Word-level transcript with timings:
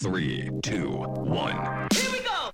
Three, 0.00 0.48
two, 0.62 0.90
one. 0.90 1.88
Here 1.92 2.12
we 2.12 2.20
go. 2.20 2.50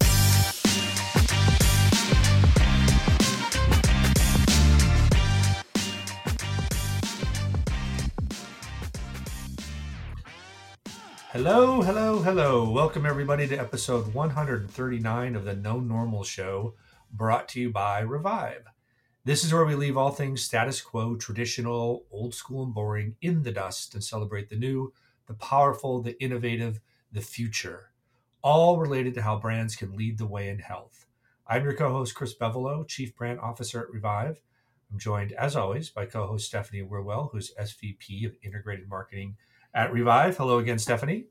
Hello, 11.33 11.83
hello, 11.83 12.23
hello. 12.23 12.71
Welcome 12.71 13.05
everybody 13.05 13.47
to 13.49 13.57
episode 13.57 14.15
139 14.15 15.37
of 15.37 15.45
the 15.45 15.55
No 15.55 15.81
Normal 15.81 16.25
Show, 16.25 16.73
brought 17.13 17.51
to 17.51 17.61
you 17.61 17.71
by 17.71 18.01
Revive. 18.01 18.65
This 19.27 19.45
is 19.45 19.53
where 19.53 19.67
we 19.67 19.75
leave 19.75 19.99
all 19.99 20.13
things 20.13 20.41
status 20.41 20.81
quo, 20.81 21.15
traditional, 21.17 22.07
old 22.11 22.35
school, 22.35 22.65
and 22.65 22.73
boring 22.73 23.17
in 23.21 23.43
the 23.43 23.53
dust 23.53 23.93
and 23.93 24.03
celebrate 24.03 24.49
the 24.49 24.57
new, 24.57 24.95
the 25.27 25.35
powerful, 25.35 26.01
the 26.01 26.19
innovative, 26.23 26.81
the 27.15 27.21
future, 27.21 27.93
all 28.43 28.79
related 28.79 29.15
to 29.15 29.23
how 29.23 29.39
brands 29.39 29.77
can 29.77 29.97
lead 29.97 30.19
the 30.19 30.27
way 30.27 30.49
in 30.49 30.59
health. 30.59 31.07
I'm 31.47 31.63
your 31.63 31.75
co 31.75 31.91
host, 31.91 32.15
Chris 32.15 32.35
Bevolo, 32.35 32.87
Chief 32.87 33.15
Brand 33.15 33.39
Officer 33.39 33.81
at 33.81 33.91
Revive. 33.91 34.41
I'm 34.91 34.99
joined, 34.99 35.33
as 35.33 35.55
always, 35.55 35.91
by 35.91 36.07
co 36.07 36.27
host 36.27 36.47
Stephanie 36.47 36.83
Wirwell, 36.83 37.31
who's 37.31 37.55
SVP 37.55 38.27
of 38.27 38.35
Integrated 38.43 38.89
Marketing 38.89 39.37
at 39.75 39.93
Revive. 39.93 40.37
Hello 40.37 40.59
again, 40.59 40.79
Stephanie. 40.79 41.27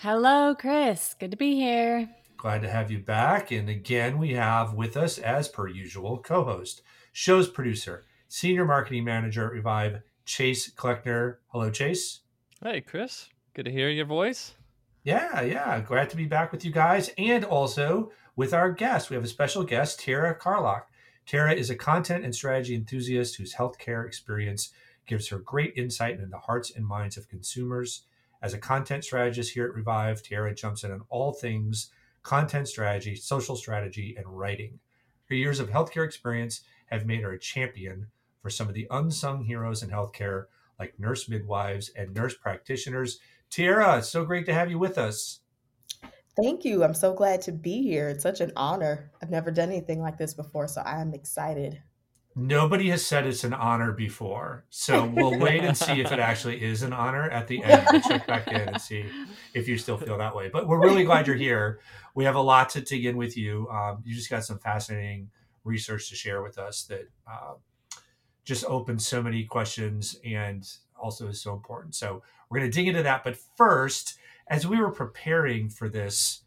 Hello, 0.00 0.54
Chris. 0.54 1.14
Good 1.18 1.30
to 1.30 1.36
be 1.38 1.54
here. 1.54 2.10
Glad 2.36 2.60
to 2.60 2.68
have 2.68 2.90
you 2.90 2.98
back. 2.98 3.50
And 3.50 3.70
again, 3.70 4.18
we 4.18 4.34
have 4.34 4.74
with 4.74 4.98
us, 4.98 5.16
as 5.16 5.48
per 5.48 5.66
usual, 5.66 6.18
co 6.18 6.44
host, 6.44 6.82
show's 7.12 7.48
producer, 7.48 8.04
senior 8.28 8.66
marketing 8.66 9.04
manager 9.04 9.46
at 9.46 9.52
Revive, 9.52 10.02
Chase 10.26 10.70
Kleckner. 10.74 11.36
Hello, 11.48 11.70
Chase. 11.70 12.20
Hey, 12.62 12.82
Chris. 12.82 13.30
Good 13.54 13.64
to 13.64 13.72
hear 13.72 13.88
your 13.88 14.04
voice. 14.04 14.52
Yeah, 15.06 15.40
yeah. 15.42 15.78
Glad 15.82 16.10
to 16.10 16.16
be 16.16 16.24
back 16.24 16.50
with 16.50 16.64
you 16.64 16.72
guys. 16.72 17.12
And 17.16 17.44
also 17.44 18.10
with 18.34 18.52
our 18.52 18.72
guest. 18.72 19.08
We 19.08 19.14
have 19.14 19.24
a 19.24 19.28
special 19.28 19.62
guest, 19.62 20.00
Tiera 20.00 20.36
Carlock. 20.36 20.90
Tiera 21.28 21.54
is 21.54 21.70
a 21.70 21.76
content 21.76 22.24
and 22.24 22.34
strategy 22.34 22.74
enthusiast 22.74 23.36
whose 23.36 23.54
healthcare 23.54 24.04
experience 24.04 24.72
gives 25.06 25.28
her 25.28 25.38
great 25.38 25.74
insight 25.76 26.14
into 26.14 26.26
the 26.26 26.38
hearts 26.38 26.72
and 26.74 26.84
minds 26.84 27.16
of 27.16 27.28
consumers. 27.28 28.02
As 28.42 28.52
a 28.52 28.58
content 28.58 29.04
strategist 29.04 29.52
here 29.52 29.66
at 29.66 29.74
Revive, 29.76 30.24
Tiera 30.24 30.56
jumps 30.56 30.82
in 30.82 30.90
on 30.90 31.02
all 31.08 31.32
things 31.32 31.92
content 32.24 32.66
strategy, 32.66 33.14
social 33.14 33.54
strategy, 33.54 34.16
and 34.18 34.26
writing. 34.26 34.80
Her 35.28 35.36
years 35.36 35.60
of 35.60 35.70
healthcare 35.70 36.04
experience 36.04 36.62
have 36.86 37.06
made 37.06 37.22
her 37.22 37.30
a 37.30 37.38
champion 37.38 38.08
for 38.42 38.50
some 38.50 38.66
of 38.66 38.74
the 38.74 38.88
unsung 38.90 39.44
heroes 39.44 39.84
in 39.84 39.90
healthcare, 39.90 40.46
like 40.80 40.98
nurse 40.98 41.28
midwives 41.28 41.90
and 41.90 42.12
nurse 42.12 42.34
practitioners. 42.34 43.20
It's 43.98 44.08
so 44.08 44.24
great 44.24 44.46
to 44.46 44.54
have 44.54 44.70
you 44.70 44.78
with 44.78 44.98
us. 44.98 45.40
Thank 46.36 46.64
you. 46.64 46.84
I'm 46.84 46.94
so 46.94 47.14
glad 47.14 47.40
to 47.42 47.52
be 47.52 47.82
here. 47.82 48.10
It's 48.10 48.22
such 48.22 48.40
an 48.40 48.52
honor. 48.56 49.10
I've 49.22 49.30
never 49.30 49.50
done 49.50 49.70
anything 49.70 50.00
like 50.00 50.18
this 50.18 50.34
before, 50.34 50.68
so 50.68 50.82
I 50.82 51.00
am 51.00 51.14
excited. 51.14 51.82
Nobody 52.38 52.90
has 52.90 53.04
said 53.04 53.26
it's 53.26 53.44
an 53.44 53.54
honor 53.54 53.92
before. 53.92 54.66
So 54.68 55.06
we'll 55.06 55.38
wait 55.38 55.64
and 55.64 55.74
see 55.74 56.02
if 56.02 56.12
it 56.12 56.18
actually 56.18 56.62
is 56.62 56.82
an 56.82 56.92
honor 56.92 57.30
at 57.30 57.48
the 57.48 57.64
end. 57.64 57.86
We'll 57.90 58.02
check 58.02 58.26
back 58.26 58.48
in 58.48 58.68
and 58.68 58.80
see 58.80 59.06
if 59.54 59.66
you 59.66 59.78
still 59.78 59.96
feel 59.96 60.18
that 60.18 60.36
way. 60.36 60.50
But 60.52 60.68
we're 60.68 60.82
really 60.82 61.04
glad 61.04 61.26
you're 61.26 61.36
here. 61.36 61.80
We 62.14 62.24
have 62.24 62.34
a 62.34 62.40
lot 62.40 62.68
to 62.70 62.82
dig 62.82 63.06
in 63.06 63.16
with 63.16 63.38
you. 63.38 63.66
Um, 63.70 64.02
you 64.04 64.14
just 64.14 64.28
got 64.28 64.44
some 64.44 64.58
fascinating 64.58 65.30
research 65.64 66.10
to 66.10 66.14
share 66.14 66.42
with 66.42 66.58
us 66.58 66.82
that 66.84 67.08
uh, 67.26 67.54
just 68.44 68.66
opens 68.66 69.06
so 69.06 69.22
many 69.22 69.44
questions 69.44 70.20
and 70.22 70.68
also 71.06 71.28
is 71.28 71.40
so 71.40 71.52
important. 71.54 71.94
So 71.94 72.22
we're 72.48 72.58
going 72.58 72.70
to 72.70 72.74
dig 72.74 72.88
into 72.88 73.04
that. 73.04 73.22
But 73.22 73.36
first, 73.56 74.18
as 74.48 74.66
we 74.66 74.80
were 74.80 74.90
preparing 74.90 75.68
for 75.68 75.88
this 75.88 76.42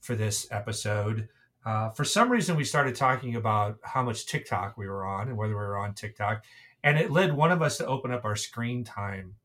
for 0.00 0.14
this 0.14 0.46
episode, 0.50 1.28
uh, 1.64 1.88
for 1.90 2.04
some 2.04 2.30
reason 2.30 2.56
we 2.56 2.64
started 2.64 2.94
talking 2.94 3.36
about 3.36 3.78
how 3.82 4.02
much 4.02 4.26
TikTok 4.26 4.76
we 4.76 4.86
were 4.86 5.06
on 5.06 5.28
and 5.28 5.38
whether 5.38 5.54
we 5.54 5.64
were 5.64 5.78
on 5.78 5.94
TikTok, 5.94 6.44
and 6.82 6.98
it 6.98 7.10
led 7.10 7.32
one 7.32 7.50
of 7.50 7.62
us 7.62 7.78
to 7.78 7.86
open 7.86 8.12
up 8.12 8.26
our 8.26 8.36
screen 8.36 8.84
time 8.84 9.36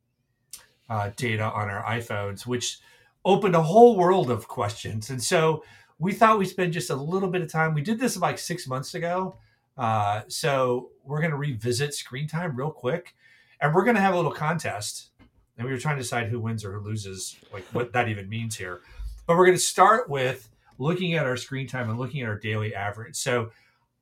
uh, 0.90 1.12
data 1.16 1.44
on 1.44 1.70
our 1.70 1.82
iPhones, 1.84 2.46
which 2.46 2.80
opened 3.24 3.56
a 3.56 3.62
whole 3.62 3.96
world 3.96 4.30
of 4.30 4.50
questions. 4.50 5.10
And 5.10 5.24
so 5.24 5.64
we 5.98 6.12
thought 6.14 6.40
we'd 6.40 6.48
spend 6.48 6.74
just 6.74 6.90
a 6.90 6.96
little 6.96 7.30
bit 7.30 7.42
of 7.42 7.50
time. 7.50 7.74
We 7.74 7.82
did 7.82 8.00
this 8.00 8.18
like 8.18 8.38
six 8.38 8.68
months 8.68 8.94
ago. 8.96 9.38
Uh, 9.78 10.24
so 10.28 10.90
we're 11.06 11.20
going 11.20 11.32
to 11.32 11.38
revisit 11.38 11.94
screen 11.94 12.28
time 12.28 12.58
real 12.58 12.72
quick 12.72 13.16
and 13.62 13.74
we're 13.74 13.84
going 13.84 13.96
to 13.96 14.02
have 14.02 14.14
a 14.14 14.18
little 14.18 14.32
contest. 14.32 15.10
And 15.58 15.68
we 15.68 15.74
were 15.74 15.80
trying 15.80 15.98
to 15.98 16.02
decide 16.02 16.30
who 16.30 16.40
wins 16.40 16.64
or 16.64 16.72
who 16.72 16.80
loses, 16.80 17.36
like 17.52 17.66
what 17.74 17.92
that 17.92 18.08
even 18.08 18.30
means 18.30 18.56
here. 18.56 18.80
But 19.28 19.38
we're 19.38 19.46
going 19.46 19.58
to 19.58 19.64
start 19.64 20.10
with 20.10 20.50
looking 20.78 21.16
at 21.16 21.26
our 21.26 21.36
screen 21.36 21.68
time 21.68 21.90
and 21.90 22.00
looking 22.00 22.22
at 22.22 22.30
our 22.30 22.40
daily 22.40 22.74
average. 22.74 23.16
So 23.18 23.52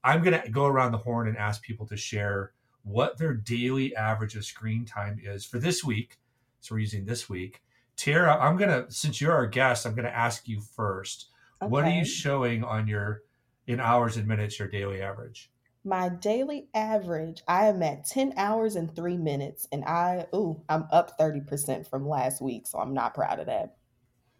I'm 0.04 0.24
going 0.24 0.40
to 0.40 0.50
go 0.50 0.66
around 0.66 0.92
the 0.92 1.00
horn 1.00 1.28
and 1.28 1.36
ask 1.36 1.64
people 1.64 1.88
to 1.88 1.98
share 1.98 2.52
what 2.84 3.18
their 3.18 3.34
daily 3.34 3.96
average 3.96 4.36
of 4.36 4.46
screen 4.46 4.86
time 4.86 5.20
is 5.22 5.44
for 5.44 5.58
this 5.58 5.84
week. 5.84 6.20
So 6.62 6.76
we're 6.76 6.80
using 6.80 7.06
this 7.06 7.28
week. 7.28 7.62
Tiera, 7.98 8.40
I'm 8.40 8.56
going 8.56 8.70
to, 8.70 8.92
since 8.92 9.20
you're 9.20 9.34
our 9.34 9.48
guest, 9.48 9.88
I'm 9.88 9.96
going 9.96 10.06
to 10.06 10.16
ask 10.16 10.48
you 10.48 10.62
first. 10.62 11.30
Okay. 11.62 11.70
What 11.70 11.86
are 11.86 11.90
you 11.90 12.06
showing 12.06 12.64
on 12.64 12.88
your, 12.88 13.24
in 13.66 13.80
hours 13.80 14.16
and 14.16 14.28
minutes, 14.28 14.60
your 14.60 14.68
daily 14.68 15.02
average? 15.02 15.50
My 15.84 16.10
daily 16.10 16.68
average, 16.74 17.42
I 17.48 17.68
am 17.68 17.82
at 17.82 18.06
10 18.06 18.34
hours 18.36 18.76
and 18.76 18.94
three 18.94 19.18
minutes, 19.18 19.68
and 19.72 19.86
I, 19.86 20.28
ooh, 20.36 20.62
I'm 20.68 20.88
up 20.92 21.18
30% 21.18 21.90
from 21.90 22.08
last 22.08 22.42
week, 22.42 22.68
so 22.68 22.80
I'm 22.80 22.94
not 22.94 23.14
proud 23.14 23.40
of 23.40 23.46
that. 23.46 23.78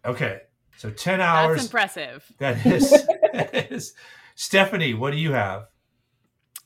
Okay. 0.04 0.40
So 0.76 0.90
10 0.90 1.20
hours. 1.20 1.56
That's 1.56 1.66
impressive. 1.66 2.32
That 2.38 2.64
is. 2.66 2.90
that 3.32 3.72
is. 3.72 3.94
Stephanie, 4.34 4.94
what 4.94 5.12
do 5.12 5.18
you 5.18 5.32
have? 5.32 5.66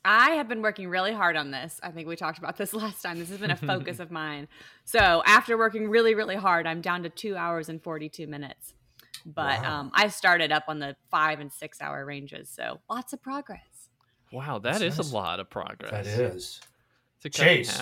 I 0.04 0.30
have 0.32 0.48
been 0.48 0.62
working 0.62 0.88
really 0.88 1.12
hard 1.12 1.36
on 1.36 1.50
this. 1.52 1.78
I 1.82 1.90
think 1.90 2.08
we 2.08 2.16
talked 2.16 2.38
about 2.38 2.56
this 2.56 2.74
last 2.74 3.02
time. 3.02 3.18
This 3.18 3.30
has 3.30 3.38
been 3.38 3.50
a 3.50 3.56
focus 3.56 3.98
of 4.00 4.10
mine. 4.10 4.48
So 4.84 5.22
after 5.24 5.56
working 5.56 5.88
really, 5.88 6.14
really 6.14 6.36
hard, 6.36 6.66
I'm 6.66 6.80
down 6.80 7.04
to 7.04 7.08
two 7.08 7.36
hours 7.36 7.68
and 7.68 7.82
42 7.82 8.26
minutes. 8.26 8.74
But 9.24 9.62
wow. 9.62 9.80
um, 9.80 9.90
I 9.94 10.08
started 10.08 10.50
up 10.50 10.64
on 10.66 10.80
the 10.80 10.96
five 11.10 11.38
and 11.38 11.52
six 11.52 11.80
hour 11.80 12.04
ranges. 12.04 12.50
So 12.50 12.80
lots 12.90 13.12
of 13.12 13.22
progress. 13.22 13.60
Wow, 14.32 14.58
that 14.60 14.80
That's 14.80 14.82
is 14.82 14.98
nice. 14.98 15.12
a 15.12 15.14
lot 15.14 15.40
of 15.40 15.50
progress. 15.50 15.90
That 15.90 16.06
is. 16.06 16.60
Chase. 17.30 17.80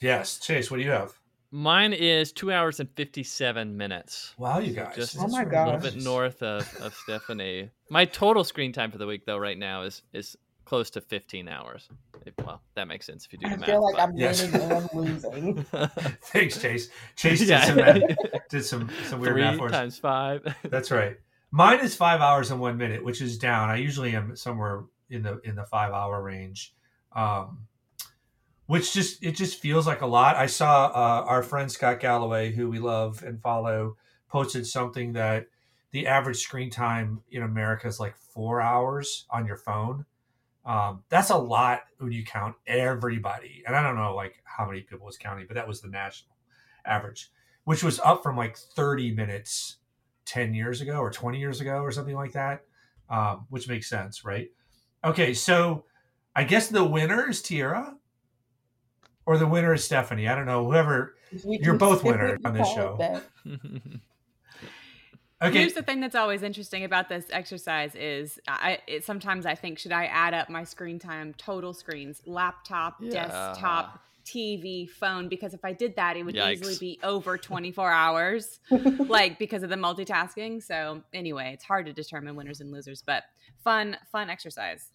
Yes, 0.00 0.38
Chase, 0.38 0.70
what 0.70 0.76
do 0.76 0.82
you 0.84 0.90
have? 0.90 1.18
Mine 1.52 1.92
is 1.92 2.30
two 2.30 2.52
hours 2.52 2.78
and 2.78 2.88
fifty-seven 2.94 3.76
minutes. 3.76 4.34
Wow, 4.38 4.60
you 4.60 4.72
guys! 4.72 4.94
Just 4.94 5.16
oh 5.18 5.26
my 5.26 5.44
god, 5.44 5.68
a 5.68 5.76
little 5.76 5.90
bit 5.90 6.04
north 6.04 6.42
of, 6.44 6.72
of 6.80 6.94
Stephanie. 6.94 7.70
My 7.88 8.04
total 8.04 8.44
screen 8.44 8.72
time 8.72 8.92
for 8.92 8.98
the 8.98 9.06
week, 9.06 9.26
though, 9.26 9.38
right 9.38 9.58
now 9.58 9.82
is 9.82 10.02
is 10.12 10.36
close 10.64 10.90
to 10.90 11.00
fifteen 11.00 11.48
hours. 11.48 11.88
Well, 12.38 12.62
that 12.76 12.86
makes 12.86 13.06
sense 13.06 13.26
if 13.26 13.32
you 13.32 13.38
do 13.40 13.48
the 13.48 13.54
I 13.54 13.56
math. 13.56 13.68
I 13.68 13.72
feel 13.72 13.82
like 13.82 13.96
but... 13.96 14.02
I'm 14.02 14.16
yes. 14.16 14.42
winning 14.42 14.70
and 14.70 14.88
losing. 14.94 15.64
Thanks, 16.22 16.62
Chase. 16.62 16.88
Chase 17.16 17.40
did 17.40 17.48
yeah. 17.48 17.64
some 17.64 18.00
did 18.48 18.64
some 18.64 18.90
some 19.06 19.20
weird 19.20 19.34
Three 19.34 19.42
math 19.42 19.56
for 19.58 19.66
us. 19.66 19.72
times 19.72 19.98
five. 19.98 20.54
That's 20.62 20.92
right. 20.92 21.16
Mine 21.50 21.80
is 21.80 21.96
five 21.96 22.20
hours 22.20 22.52
and 22.52 22.60
one 22.60 22.76
minute, 22.76 23.04
which 23.04 23.20
is 23.20 23.38
down. 23.38 23.70
I 23.70 23.76
usually 23.76 24.14
am 24.14 24.36
somewhere 24.36 24.84
in 25.10 25.22
the 25.22 25.40
in 25.40 25.56
the 25.56 25.64
five 25.64 25.92
hour 25.92 26.22
range. 26.22 26.74
Um, 27.12 27.66
which 28.70 28.92
just 28.92 29.20
it 29.24 29.32
just 29.34 29.58
feels 29.58 29.84
like 29.84 30.00
a 30.00 30.06
lot. 30.06 30.36
I 30.36 30.46
saw 30.46 30.86
uh, 30.86 31.24
our 31.26 31.42
friend 31.42 31.70
Scott 31.72 31.98
Galloway, 31.98 32.52
who 32.52 32.70
we 32.70 32.78
love 32.78 33.24
and 33.24 33.42
follow, 33.42 33.96
posted 34.28 34.64
something 34.64 35.14
that 35.14 35.46
the 35.90 36.06
average 36.06 36.38
screen 36.38 36.70
time 36.70 37.20
in 37.32 37.42
America 37.42 37.88
is 37.88 37.98
like 37.98 38.16
four 38.16 38.60
hours 38.60 39.26
on 39.28 39.44
your 39.44 39.56
phone. 39.56 40.06
Um, 40.64 41.02
that's 41.08 41.30
a 41.30 41.36
lot 41.36 41.80
when 41.98 42.12
you 42.12 42.24
count 42.24 42.54
everybody, 42.64 43.64
and 43.66 43.74
I 43.74 43.82
don't 43.82 43.96
know 43.96 44.14
like 44.14 44.40
how 44.44 44.66
many 44.66 44.82
people 44.82 45.04
was 45.04 45.16
counting, 45.18 45.46
but 45.48 45.54
that 45.54 45.66
was 45.66 45.80
the 45.80 45.88
national 45.88 46.36
average, 46.84 47.28
which 47.64 47.82
was 47.82 47.98
up 47.98 48.22
from 48.22 48.36
like 48.36 48.56
thirty 48.56 49.12
minutes 49.12 49.78
ten 50.26 50.54
years 50.54 50.80
ago 50.80 50.98
or 50.98 51.10
twenty 51.10 51.40
years 51.40 51.60
ago 51.60 51.80
or 51.80 51.90
something 51.90 52.14
like 52.14 52.34
that, 52.34 52.62
um, 53.08 53.46
which 53.48 53.68
makes 53.68 53.88
sense, 53.88 54.24
right? 54.24 54.48
Okay, 55.04 55.34
so 55.34 55.84
I 56.34 56.44
guess 56.44 56.68
the 56.68 56.84
winner 56.84 57.28
is 57.28 57.42
Tiera, 57.42 57.94
or 59.26 59.38
the 59.38 59.46
winner 59.46 59.72
is 59.72 59.84
Stephanie. 59.84 60.28
I 60.28 60.34
don't 60.34 60.46
know. 60.46 60.64
Whoever 60.64 61.14
you're 61.44 61.74
both 61.74 62.04
winners 62.04 62.40
on 62.44 62.54
this 62.54 62.68
show. 62.68 63.20
okay. 65.42 65.58
Here's 65.58 65.74
the 65.74 65.82
thing 65.82 66.00
that's 66.00 66.14
always 66.14 66.42
interesting 66.42 66.84
about 66.84 67.08
this 67.08 67.26
exercise 67.30 67.94
is 67.94 68.38
I 68.48 68.78
it, 68.86 69.04
sometimes 69.04 69.46
I 69.46 69.54
think 69.54 69.78
should 69.78 69.92
I 69.92 70.06
add 70.06 70.34
up 70.34 70.50
my 70.50 70.64
screen 70.64 70.98
time 70.98 71.34
total 71.34 71.72
screens, 71.72 72.20
laptop, 72.26 72.96
yeah. 73.00 73.10
desktop, 73.10 74.00
TV, 74.26 74.88
phone 74.88 75.28
because 75.28 75.54
if 75.54 75.64
I 75.64 75.72
did 75.72 75.96
that 75.96 76.16
it 76.16 76.24
would 76.24 76.34
Yikes. 76.34 76.52
easily 76.52 76.76
be 76.78 76.98
over 77.02 77.38
24 77.38 77.90
hours 77.90 78.60
like 78.98 79.38
because 79.38 79.62
of 79.62 79.70
the 79.70 79.76
multitasking. 79.76 80.62
So 80.62 81.02
anyway, 81.14 81.52
it's 81.54 81.64
hard 81.64 81.86
to 81.86 81.92
determine 81.92 82.36
winners 82.36 82.60
and 82.60 82.70
losers, 82.70 83.02
but 83.02 83.24
fun 83.62 83.96
fun 84.10 84.30
exercise. 84.30 84.88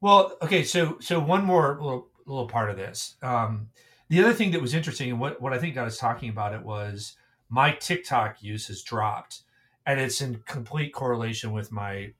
Well, 0.00 0.36
okay, 0.42 0.64
so 0.64 0.98
so 1.00 1.20
one 1.20 1.44
more 1.44 1.78
little 1.80 2.08
little 2.26 2.48
part 2.48 2.70
of 2.70 2.76
this. 2.76 3.16
Um, 3.22 3.68
the 4.08 4.22
other 4.22 4.32
thing 4.32 4.50
that 4.50 4.60
was 4.60 4.74
interesting, 4.74 5.10
and 5.10 5.20
what 5.20 5.40
what 5.40 5.52
I 5.52 5.58
think 5.58 5.76
I 5.76 5.84
was 5.84 5.98
talking 5.98 6.28
about 6.28 6.54
it 6.54 6.62
was 6.62 7.16
my 7.48 7.72
TikTok 7.72 8.42
use 8.42 8.66
has 8.68 8.82
dropped, 8.82 9.42
and 9.86 10.00
it's 10.00 10.20
in 10.20 10.42
complete 10.46 10.92
correlation 10.92 11.52
with 11.52 11.70
my 11.72 12.12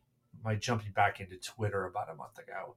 my 0.45 0.55
jumping 0.55 0.93
back 0.93 1.21
into 1.21 1.37
Twitter 1.37 1.87
about 1.87 2.11
a 2.11 2.15
month 2.15 2.39
ago, 2.39 2.77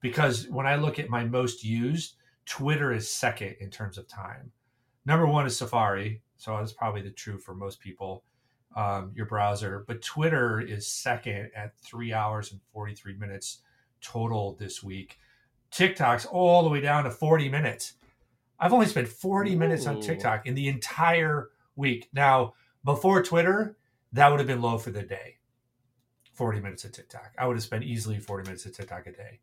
because 0.00 0.48
when 0.48 0.66
I 0.66 0.76
look 0.76 0.98
at 0.98 1.08
my 1.08 1.24
most 1.24 1.64
used, 1.64 2.16
Twitter 2.44 2.92
is 2.92 3.10
second 3.10 3.56
in 3.60 3.70
terms 3.70 3.98
of 3.98 4.08
time. 4.08 4.52
Number 5.04 5.26
one 5.26 5.46
is 5.46 5.56
Safari, 5.56 6.22
so 6.36 6.56
that's 6.56 6.72
probably 6.72 7.02
the 7.02 7.10
true 7.10 7.38
for 7.38 7.54
most 7.54 7.80
people. 7.80 8.24
Um, 8.76 9.12
your 9.14 9.24
browser, 9.24 9.84
but 9.88 10.02
Twitter 10.02 10.60
is 10.60 10.86
second 10.86 11.50
at 11.56 11.78
three 11.78 12.12
hours 12.12 12.52
and 12.52 12.60
43 12.74 13.14
minutes 13.14 13.62
total 14.02 14.54
this 14.60 14.82
week. 14.82 15.18
TikTok's 15.70 16.26
all 16.26 16.62
the 16.62 16.68
way 16.68 16.82
down 16.82 17.04
to 17.04 17.10
40 17.10 17.48
minutes. 17.48 17.94
I've 18.58 18.74
only 18.74 18.86
spent 18.86 19.08
40 19.08 19.54
Ooh. 19.54 19.58
minutes 19.58 19.86
on 19.86 20.00
TikTok 20.00 20.46
in 20.46 20.54
the 20.54 20.68
entire 20.68 21.50
week. 21.74 22.08
Now, 22.12 22.54
before 22.84 23.22
Twitter, 23.22 23.76
that 24.12 24.30
would 24.30 24.40
have 24.40 24.46
been 24.46 24.62
low 24.62 24.78
for 24.78 24.90
the 24.90 25.02
day. 25.02 25.38
40 26.34 26.60
minutes 26.60 26.84
of 26.84 26.92
TikTok. 26.92 27.32
I 27.38 27.46
would 27.46 27.56
have 27.56 27.64
spent 27.64 27.84
easily 27.84 28.18
40 28.18 28.44
minutes 28.44 28.66
of 28.66 28.76
TikTok 28.76 29.06
a 29.06 29.12
day. 29.12 29.40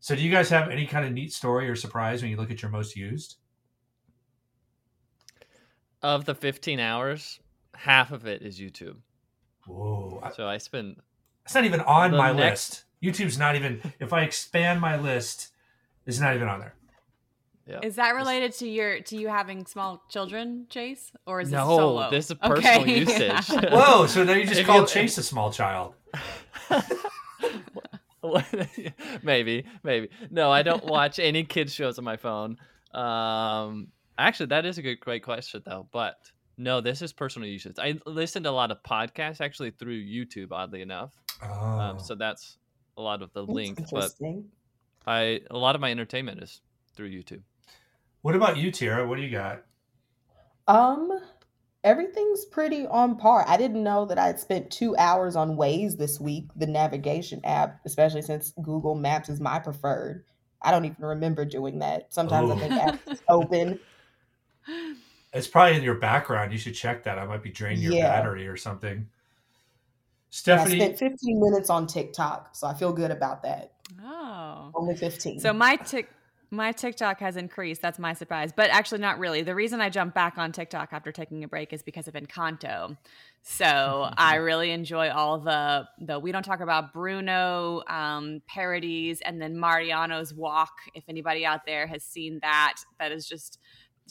So, 0.00 0.14
do 0.14 0.22
you 0.22 0.30
guys 0.30 0.48
have 0.50 0.68
any 0.68 0.86
kind 0.86 1.04
of 1.04 1.12
neat 1.12 1.32
story 1.32 1.68
or 1.68 1.76
surprise 1.76 2.22
when 2.22 2.30
you 2.30 2.36
look 2.36 2.50
at 2.50 2.62
your 2.62 2.70
most 2.70 2.96
used? 2.96 3.36
Of 6.02 6.24
the 6.24 6.34
15 6.34 6.80
hours, 6.80 7.40
half 7.80 8.12
of 8.12 8.26
it 8.26 8.42
is 8.42 8.60
YouTube. 8.60 8.96
Whoa. 9.66 10.22
So 10.34 10.46
I 10.46 10.58
spend. 10.58 10.96
It's 11.44 11.54
not 11.54 11.64
even 11.64 11.80
on 11.80 12.12
my 12.12 12.32
next... 12.32 12.84
list. 13.02 13.02
YouTube's 13.02 13.38
not 13.38 13.56
even. 13.56 13.80
If 13.98 14.12
I 14.12 14.22
expand 14.22 14.80
my 14.80 14.98
list, 14.98 15.48
it's 16.06 16.20
not 16.20 16.34
even 16.34 16.48
on 16.48 16.60
there. 16.60 16.74
Yeah. 17.66 17.80
Is 17.82 17.96
that 17.96 18.14
related 18.14 18.52
to 18.54 18.68
your 18.68 19.00
to 19.00 19.16
you 19.16 19.28
having 19.28 19.64
small 19.64 20.02
children, 20.08 20.66
Chase, 20.68 21.12
or 21.26 21.40
is 21.40 21.50
no, 21.50 21.58
this 21.58 21.76
solo? 21.76 22.10
this 22.10 22.30
is 22.30 22.36
personal 22.36 22.80
okay. 22.82 22.98
usage. 22.98 23.48
Whoa! 23.70 24.06
So 24.06 24.24
now 24.24 24.32
you 24.32 24.46
just 24.46 24.64
called 24.64 24.88
Chase 24.88 25.16
a 25.18 25.22
small 25.22 25.52
child. 25.52 25.94
maybe, 29.22 29.64
maybe. 29.82 30.08
No, 30.30 30.50
I 30.50 30.62
don't 30.62 30.84
watch 30.84 31.18
any 31.18 31.44
kids 31.44 31.72
shows 31.72 31.98
on 31.98 32.04
my 32.04 32.16
phone. 32.16 32.58
Um, 32.92 33.88
actually, 34.18 34.46
that 34.46 34.66
is 34.66 34.78
a 34.78 34.82
good, 34.82 35.00
great 35.00 35.22
question 35.22 35.62
though. 35.64 35.86
But 35.92 36.16
no, 36.60 36.82
this 36.82 37.00
is 37.00 37.12
personal 37.12 37.48
usage. 37.48 37.76
I 37.78 37.98
listen 38.04 38.42
to 38.42 38.50
a 38.50 38.52
lot 38.52 38.70
of 38.70 38.82
podcasts 38.82 39.40
actually 39.40 39.70
through 39.70 39.98
YouTube. 40.04 40.52
Oddly 40.52 40.82
enough, 40.82 41.12
um, 41.42 41.50
oh. 41.50 41.80
um, 41.80 41.98
so 41.98 42.14
that's 42.14 42.58
a 42.98 43.02
lot 43.02 43.22
of 43.22 43.32
the 43.32 43.46
that's 43.46 43.54
link. 43.54 43.90
But 43.90 44.12
I 45.06 45.40
a 45.50 45.56
lot 45.56 45.74
of 45.74 45.80
my 45.80 45.90
entertainment 45.90 46.42
is 46.42 46.60
through 46.94 47.10
YouTube. 47.10 47.40
What 48.20 48.36
about 48.36 48.58
you, 48.58 48.70
Tiera? 48.70 49.08
What 49.08 49.16
do 49.16 49.22
you 49.22 49.30
got? 49.30 49.62
Um, 50.68 51.10
everything's 51.82 52.44
pretty 52.44 52.86
on 52.86 53.16
par. 53.16 53.42
I 53.48 53.56
didn't 53.56 53.82
know 53.82 54.04
that 54.04 54.18
I'd 54.18 54.38
spent 54.38 54.70
two 54.70 54.94
hours 54.98 55.36
on 55.36 55.56
Waze 55.56 55.96
this 55.96 56.20
week, 56.20 56.48
the 56.54 56.66
navigation 56.66 57.40
app, 57.42 57.80
especially 57.86 58.20
since 58.20 58.52
Google 58.60 58.94
Maps 58.94 59.30
is 59.30 59.40
my 59.40 59.58
preferred. 59.58 60.26
I 60.60 60.70
don't 60.70 60.84
even 60.84 61.02
remember 61.02 61.46
doing 61.46 61.78
that. 61.78 62.12
Sometimes 62.12 62.50
Ooh. 62.50 62.52
I 62.52 62.58
think 62.58 62.72
apps 62.74 63.20
open. 63.30 63.80
It's 65.32 65.46
probably 65.46 65.76
in 65.76 65.82
your 65.82 65.94
background. 65.94 66.52
You 66.52 66.58
should 66.58 66.74
check 66.74 67.04
that. 67.04 67.18
I 67.18 67.24
might 67.24 67.42
be 67.42 67.50
draining 67.50 67.82
your 67.82 67.92
yeah. 67.92 68.08
battery 68.08 68.48
or 68.48 68.56
something. 68.56 69.08
Stephanie, 70.30 70.76
I 70.76 70.84
spent 70.94 70.98
15 70.98 71.40
minutes 71.40 71.70
on 71.70 71.86
TikTok, 71.86 72.54
so 72.54 72.66
I 72.66 72.74
feel 72.74 72.92
good 72.92 73.10
about 73.10 73.42
that. 73.42 73.72
Oh, 74.02 74.70
only 74.74 74.96
15. 74.96 75.40
So 75.40 75.52
my 75.52 75.76
tick 75.76 76.08
my 76.52 76.72
TikTok 76.72 77.20
has 77.20 77.36
increased. 77.36 77.80
That's 77.80 77.98
my 77.98 78.12
surprise. 78.12 78.52
But 78.54 78.70
actually, 78.70 79.00
not 79.00 79.20
really. 79.20 79.42
The 79.42 79.54
reason 79.54 79.80
I 79.80 79.88
jumped 79.88 80.16
back 80.16 80.36
on 80.36 80.50
TikTok 80.50 80.88
after 80.92 81.12
taking 81.12 81.44
a 81.44 81.48
break 81.48 81.72
is 81.72 81.82
because 81.82 82.08
of 82.08 82.14
Encanto. 82.14 82.96
So 83.42 84.10
I 84.16 84.36
really 84.36 84.72
enjoy 84.72 85.10
all 85.10 85.38
the 85.38 85.88
the 86.00 86.18
we 86.18 86.32
don't 86.32 86.42
talk 86.42 86.60
about 86.60 86.92
Bruno 86.92 87.82
um, 87.86 88.42
parodies 88.48 89.20
and 89.20 89.40
then 89.40 89.58
Mariano's 89.58 90.34
walk. 90.34 90.72
If 90.94 91.04
anybody 91.08 91.46
out 91.46 91.66
there 91.66 91.86
has 91.86 92.02
seen 92.02 92.40
that, 92.42 92.78
that 92.98 93.12
is 93.12 93.28
just 93.28 93.58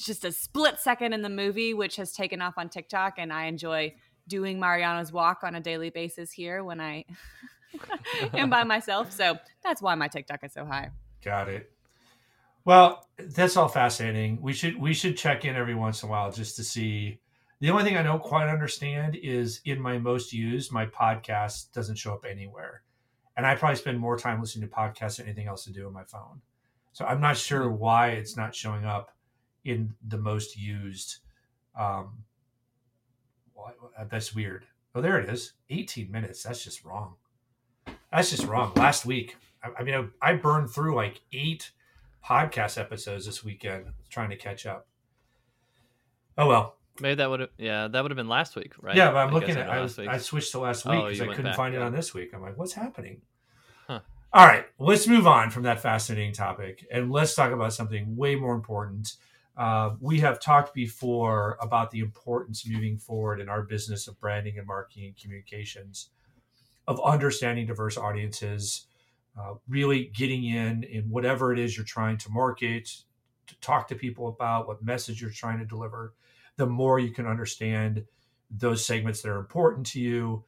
just 0.05 0.25
a 0.25 0.31
split 0.31 0.79
second 0.79 1.13
in 1.13 1.21
the 1.21 1.29
movie, 1.29 1.73
which 1.73 1.95
has 1.97 2.11
taken 2.11 2.41
off 2.41 2.57
on 2.57 2.69
TikTok, 2.69 3.15
and 3.17 3.31
I 3.31 3.45
enjoy 3.45 3.93
doing 4.27 4.59
Mariano's 4.59 5.11
walk 5.11 5.43
on 5.43 5.55
a 5.55 5.59
daily 5.59 5.89
basis 5.89 6.31
here 6.31 6.63
when 6.63 6.79
I 6.79 7.05
am 8.33 8.49
by 8.49 8.63
myself. 8.63 9.11
So 9.11 9.37
that's 9.63 9.81
why 9.81 9.95
my 9.95 10.07
TikTok 10.07 10.43
is 10.43 10.53
so 10.53 10.65
high. 10.65 10.91
Got 11.23 11.49
it. 11.49 11.71
Well, 12.65 13.07
that's 13.17 13.57
all 13.57 13.67
fascinating. 13.67 14.41
We 14.41 14.53
should 14.53 14.79
we 14.79 14.93
should 14.93 15.17
check 15.17 15.45
in 15.45 15.55
every 15.55 15.75
once 15.75 16.03
in 16.03 16.09
a 16.09 16.11
while 16.11 16.31
just 16.31 16.55
to 16.57 16.63
see. 16.63 17.19
The 17.61 17.71
only 17.71 17.83
thing 17.83 17.97
I 17.97 18.03
don't 18.03 18.23
quite 18.23 18.47
understand 18.47 19.17
is 19.21 19.59
in 19.65 19.81
my 19.81 19.97
most 19.97 20.31
used, 20.31 20.71
my 20.71 20.85
podcast 20.85 21.73
doesn't 21.73 21.97
show 21.97 22.13
up 22.13 22.23
anywhere, 22.29 22.83
and 23.35 23.45
I 23.45 23.55
probably 23.55 23.75
spend 23.75 23.99
more 23.99 24.17
time 24.17 24.39
listening 24.39 24.69
to 24.69 24.73
podcasts 24.73 25.17
than 25.17 25.25
anything 25.25 25.47
else 25.47 25.65
to 25.65 25.73
do 25.73 25.85
on 25.87 25.91
my 25.91 26.05
phone. 26.05 26.41
So 26.93 27.05
I'm 27.05 27.19
not 27.19 27.35
sure 27.37 27.65
mm-hmm. 27.65 27.79
why 27.79 28.09
it's 28.09 28.37
not 28.37 28.55
showing 28.55 28.85
up 28.85 29.11
in 29.69 29.94
the 30.07 30.18
most 30.18 30.57
used. 30.57 31.18
Um, 31.77 32.24
well, 33.56 33.74
that's 34.10 34.33
weird. 34.33 34.66
Oh, 34.95 35.01
there 35.01 35.19
it 35.19 35.30
is. 35.30 35.54
18 35.69 36.12
minutes. 36.12 36.44
That's 36.44 36.63
just 36.63 36.83
wrong. 36.83 37.16
That's 38.12 38.31
just 38.31 38.45
wrong. 38.45 38.74
Last 38.75 39.06
week, 39.06 39.38
I, 39.63 39.69
I 39.80 39.83
mean, 39.83 40.12
I, 40.21 40.31
I 40.31 40.33
burned 40.36 40.71
through 40.71 40.95
like 40.95 41.21
eight 41.31 41.71
podcast 42.27 42.77
episodes 42.80 43.25
this 43.25 43.44
weekend 43.44 43.86
trying 44.10 44.30
to 44.30 44.36
catch 44.36 44.66
up. 44.66 44.88
Oh 46.38 46.48
well. 46.48 46.75
Maybe 47.01 47.16
that 47.16 47.30
would 47.30 47.39
have 47.39 47.50
yeah 47.57 47.88
that 47.88 48.01
would 48.01 48.12
have 48.12 48.18
been 48.18 48.27
last 48.27 48.56
week, 48.56 48.74
right? 48.81 48.95
Yeah, 48.95 49.12
but 49.12 49.18
I'm 49.18 49.30
I 49.30 49.33
looking 49.33 49.56
at 49.56 49.69
I, 49.69 49.83
I, 49.83 50.18
switched 50.18 50.51
to 50.51 50.60
last 50.60 50.86
week 50.86 51.06
because 51.06 51.21
oh, 51.21 51.25
I 51.25 51.27
couldn't 51.27 51.44
back, 51.45 51.56
find 51.56 51.75
it 51.75 51.81
on 51.81 51.94
this 51.94 52.13
week. 52.13 52.31
I'm 52.33 52.42
like, 52.42 52.57
what's 52.57 52.74
happening? 52.74 53.21
Huh. 53.88 54.01
All 54.33 54.45
right, 54.45 54.66
let's 54.80 55.07
move 55.07 55.25
on 55.25 55.50
from 55.50 55.63
that 55.63 55.80
fascinating 55.80 56.33
topic 56.33 56.86
and 56.92 57.12
let's 57.12 57.36
talk 57.36 57.51
about 57.51 57.74
something 57.74 58.16
way 58.18 58.36
more 58.36 58.54
important. 58.54 59.13
Uh, 59.59 59.95
we 60.00 60.21
have 60.21 60.39
talked 60.39 60.73
before 60.73 61.57
about 61.61 61.91
the 61.91 62.00
importance 62.00 62.65
moving 62.65 62.97
forward 62.97 63.41
in 63.41 63.50
our 63.50 63.61
business 63.61 64.07
of 64.07 64.17
branding 64.21 64.57
and 64.57 64.65
marketing 64.65 65.07
and 65.07 65.17
communications 65.17 66.11
of 66.88 67.00
understanding 67.03 67.67
diverse 67.67 67.97
audiences 67.97 68.88
uh, 69.38 69.53
really 69.67 70.06
getting 70.15 70.44
in 70.45 70.83
in 70.83 71.09
whatever 71.09 71.53
it 71.53 71.59
is 71.59 71.77
you're 71.77 71.85
trying 71.85 72.17
to 72.17 72.29
market, 72.29 72.89
to 73.47 73.59
talk 73.59 73.88
to 73.88 73.95
people 73.95 74.27
about, 74.27 74.67
what 74.67 74.83
message 74.83 75.21
you're 75.21 75.29
trying 75.29 75.59
to 75.59 75.65
deliver, 75.65 76.13
the 76.56 76.65
more 76.65 76.97
you 76.97 77.11
can 77.11 77.27
understand 77.27 78.06
those 78.50 78.85
segments 78.85 79.21
that 79.21 79.29
are 79.29 79.39
important 79.39 79.85
to 79.85 80.00
you, 80.00 80.44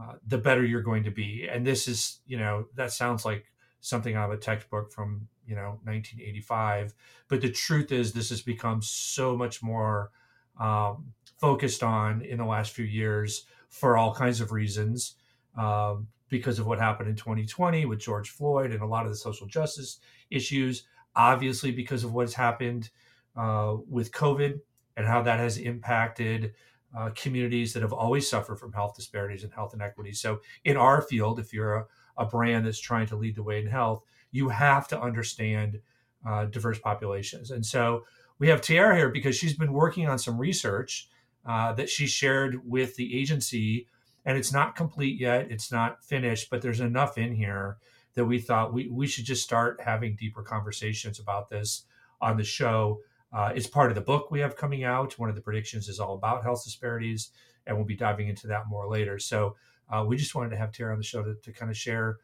uh, 0.00 0.14
the 0.26 0.38
better 0.38 0.64
you're 0.64 0.82
going 0.82 1.04
to 1.04 1.10
be. 1.10 1.48
And 1.50 1.66
this 1.66 1.88
is, 1.88 2.20
you 2.26 2.36
know, 2.36 2.66
that 2.74 2.92
sounds 2.92 3.24
like 3.24 3.46
something 3.80 4.14
out 4.14 4.30
of 4.30 4.38
a 4.38 4.40
textbook 4.40 4.92
from, 4.92 5.28
you 5.46 5.54
know, 5.54 5.78
1985. 5.84 6.94
But 7.28 7.40
the 7.40 7.50
truth 7.50 7.92
is, 7.92 8.12
this 8.12 8.30
has 8.30 8.42
become 8.42 8.82
so 8.82 9.36
much 9.36 9.62
more 9.62 10.10
um, 10.58 11.12
focused 11.38 11.82
on 11.82 12.22
in 12.22 12.38
the 12.38 12.44
last 12.44 12.72
few 12.72 12.84
years 12.84 13.44
for 13.68 13.96
all 13.96 14.14
kinds 14.14 14.40
of 14.40 14.52
reasons. 14.52 15.14
Um, 15.56 16.08
because 16.28 16.58
of 16.58 16.66
what 16.66 16.78
happened 16.78 17.08
in 17.08 17.16
2020 17.16 17.84
with 17.84 18.00
George 18.00 18.30
Floyd 18.30 18.72
and 18.72 18.82
a 18.82 18.86
lot 18.86 19.04
of 19.04 19.10
the 19.10 19.16
social 19.16 19.46
justice 19.46 19.98
issues. 20.30 20.82
Obviously, 21.14 21.70
because 21.70 22.04
of 22.04 22.12
what's 22.12 22.34
happened 22.34 22.90
uh, 23.36 23.76
with 23.88 24.12
COVID 24.12 24.60
and 24.96 25.06
how 25.06 25.22
that 25.22 25.38
has 25.38 25.58
impacted 25.58 26.54
uh, 26.96 27.10
communities 27.14 27.72
that 27.72 27.82
have 27.82 27.92
always 27.92 28.28
suffered 28.28 28.58
from 28.58 28.72
health 28.72 28.94
disparities 28.96 29.44
and 29.44 29.52
health 29.52 29.74
inequities. 29.74 30.20
So, 30.20 30.40
in 30.64 30.76
our 30.76 31.02
field, 31.02 31.38
if 31.38 31.52
you're 31.52 31.76
a, 31.76 31.86
a 32.18 32.26
brand 32.26 32.66
that's 32.66 32.78
trying 32.78 33.06
to 33.08 33.16
lead 33.16 33.34
the 33.34 33.42
way 33.42 33.60
in 33.60 33.66
health, 33.66 34.02
you 34.36 34.48
have 34.50 34.86
to 34.88 35.00
understand 35.00 35.80
uh, 36.28 36.44
diverse 36.46 36.78
populations. 36.78 37.50
And 37.50 37.64
so, 37.64 38.04
we 38.38 38.48
have 38.48 38.60
Tiera 38.60 38.94
here 38.96 39.08
because 39.08 39.36
she's 39.36 39.56
been 39.56 39.72
working 39.72 40.06
on 40.08 40.18
some 40.18 40.38
research 40.38 41.08
uh, 41.46 41.72
that 41.72 41.88
she 41.88 42.06
shared 42.06 42.68
with 42.68 42.96
the 42.96 43.18
agency 43.18 43.86
and 44.26 44.36
it's 44.36 44.52
not 44.52 44.74
complete 44.74 45.20
yet. 45.20 45.50
It's 45.50 45.70
not 45.70 46.04
finished, 46.04 46.50
but 46.50 46.60
there's 46.60 46.80
enough 46.80 47.16
in 47.16 47.32
here 47.34 47.78
that 48.14 48.24
we 48.24 48.40
thought 48.40 48.74
we, 48.74 48.88
we 48.88 49.06
should 49.06 49.24
just 49.24 49.44
start 49.44 49.80
having 49.80 50.16
deeper 50.16 50.42
conversations 50.42 51.20
about 51.20 51.48
this 51.48 51.84
on 52.20 52.36
the 52.36 52.44
show. 52.44 53.00
Uh, 53.32 53.52
it's 53.54 53.68
part 53.68 53.90
of 53.90 53.94
the 53.94 54.00
book 54.00 54.30
we 54.30 54.40
have 54.40 54.56
coming 54.56 54.82
out. 54.82 55.18
One 55.18 55.28
of 55.28 55.36
the 55.36 55.40
predictions 55.40 55.88
is 55.88 56.00
all 56.00 56.14
about 56.14 56.42
health 56.42 56.64
disparities, 56.64 57.30
and 57.66 57.76
we'll 57.76 57.86
be 57.86 57.94
diving 57.94 58.28
into 58.28 58.48
that 58.48 58.68
more 58.68 58.88
later. 58.88 59.20
So 59.20 59.54
uh, 59.88 60.04
we 60.04 60.16
just 60.16 60.34
wanted 60.34 60.50
to 60.50 60.56
have 60.56 60.72
Tiera 60.72 60.92
on 60.92 60.98
the 60.98 61.04
show 61.04 61.22
to, 61.22 61.34
to 61.34 61.52
kind 61.52 61.70
of 61.70 61.76
share 61.76 62.18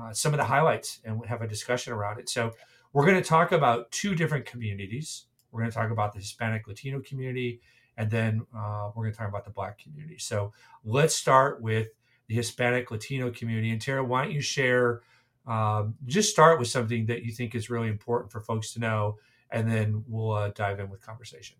uh, 0.00 0.12
some 0.12 0.32
of 0.32 0.38
the 0.38 0.44
highlights 0.44 1.00
and 1.04 1.18
we 1.18 1.26
have 1.28 1.42
a 1.42 1.48
discussion 1.48 1.92
around 1.92 2.18
it. 2.18 2.28
So 2.28 2.52
we're 2.92 3.06
going 3.06 3.20
to 3.20 3.28
talk 3.28 3.52
about 3.52 3.90
two 3.90 4.14
different 4.14 4.46
communities. 4.46 5.26
We're 5.50 5.60
going 5.60 5.70
to 5.70 5.76
talk 5.76 5.90
about 5.90 6.12
the 6.12 6.20
Hispanic 6.20 6.66
Latino 6.66 7.00
community 7.00 7.60
and 7.96 8.10
then 8.10 8.46
uh, 8.56 8.90
we're 8.94 9.04
going 9.04 9.12
to 9.12 9.18
talk 9.18 9.28
about 9.28 9.44
the 9.44 9.50
Black 9.50 9.78
community. 9.78 10.18
So 10.18 10.52
let's 10.84 11.14
start 11.14 11.60
with 11.60 11.88
the 12.26 12.34
Hispanic 12.34 12.90
Latino 12.90 13.30
community. 13.30 13.70
And 13.70 13.80
Tiera, 13.80 14.06
why 14.06 14.24
don't 14.24 14.32
you 14.32 14.40
share? 14.40 15.02
Um, 15.46 15.94
just 16.06 16.30
start 16.30 16.58
with 16.58 16.68
something 16.68 17.06
that 17.06 17.22
you 17.22 17.32
think 17.32 17.54
is 17.54 17.70
really 17.70 17.88
important 17.88 18.32
for 18.32 18.40
folks 18.40 18.72
to 18.72 18.80
know, 18.80 19.18
and 19.50 19.70
then 19.70 20.04
we'll 20.08 20.32
uh, 20.32 20.48
dive 20.48 20.80
in 20.80 20.88
with 20.88 21.04
conversation. 21.04 21.56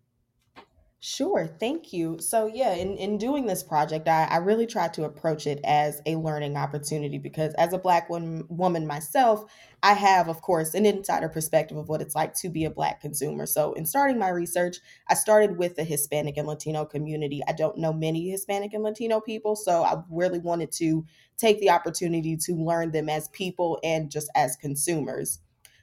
Sure, 1.07 1.45
thank 1.59 1.93
you. 1.93 2.17
So, 2.17 2.47
yeah, 2.47 2.73
in, 2.73 2.97
in 2.97 3.19
doing 3.19 3.45
this 3.45 3.61
project, 3.61 4.07
I, 4.07 4.23
I 4.23 4.37
really 4.37 4.65
tried 4.65 4.91
to 4.95 5.03
approach 5.03 5.45
it 5.45 5.59
as 5.63 6.01
a 6.07 6.15
learning 6.15 6.57
opportunity 6.57 7.19
because, 7.19 7.53
as 7.59 7.73
a 7.73 7.77
Black 7.77 8.09
woman, 8.09 8.43
woman 8.49 8.87
myself, 8.87 9.43
I 9.83 9.93
have, 9.93 10.29
of 10.29 10.41
course, 10.41 10.73
an 10.73 10.83
insider 10.87 11.29
perspective 11.29 11.77
of 11.77 11.89
what 11.89 12.01
it's 12.01 12.15
like 12.15 12.33
to 12.37 12.49
be 12.49 12.65
a 12.65 12.71
Black 12.71 13.01
consumer. 13.01 13.45
So, 13.45 13.73
in 13.73 13.85
starting 13.85 14.17
my 14.17 14.29
research, 14.29 14.77
I 15.07 15.13
started 15.13 15.59
with 15.59 15.75
the 15.75 15.83
Hispanic 15.83 16.37
and 16.37 16.47
Latino 16.47 16.85
community. 16.85 17.41
I 17.47 17.51
don't 17.51 17.77
know 17.77 17.93
many 17.93 18.31
Hispanic 18.31 18.73
and 18.73 18.81
Latino 18.81 19.19
people, 19.21 19.55
so 19.55 19.83
I 19.83 20.01
really 20.09 20.39
wanted 20.39 20.71
to 20.71 21.05
take 21.37 21.59
the 21.59 21.69
opportunity 21.69 22.35
to 22.35 22.55
learn 22.55 22.89
them 22.89 23.09
as 23.09 23.27
people 23.27 23.79
and 23.83 24.09
just 24.09 24.31
as 24.33 24.55
consumers. 24.55 25.37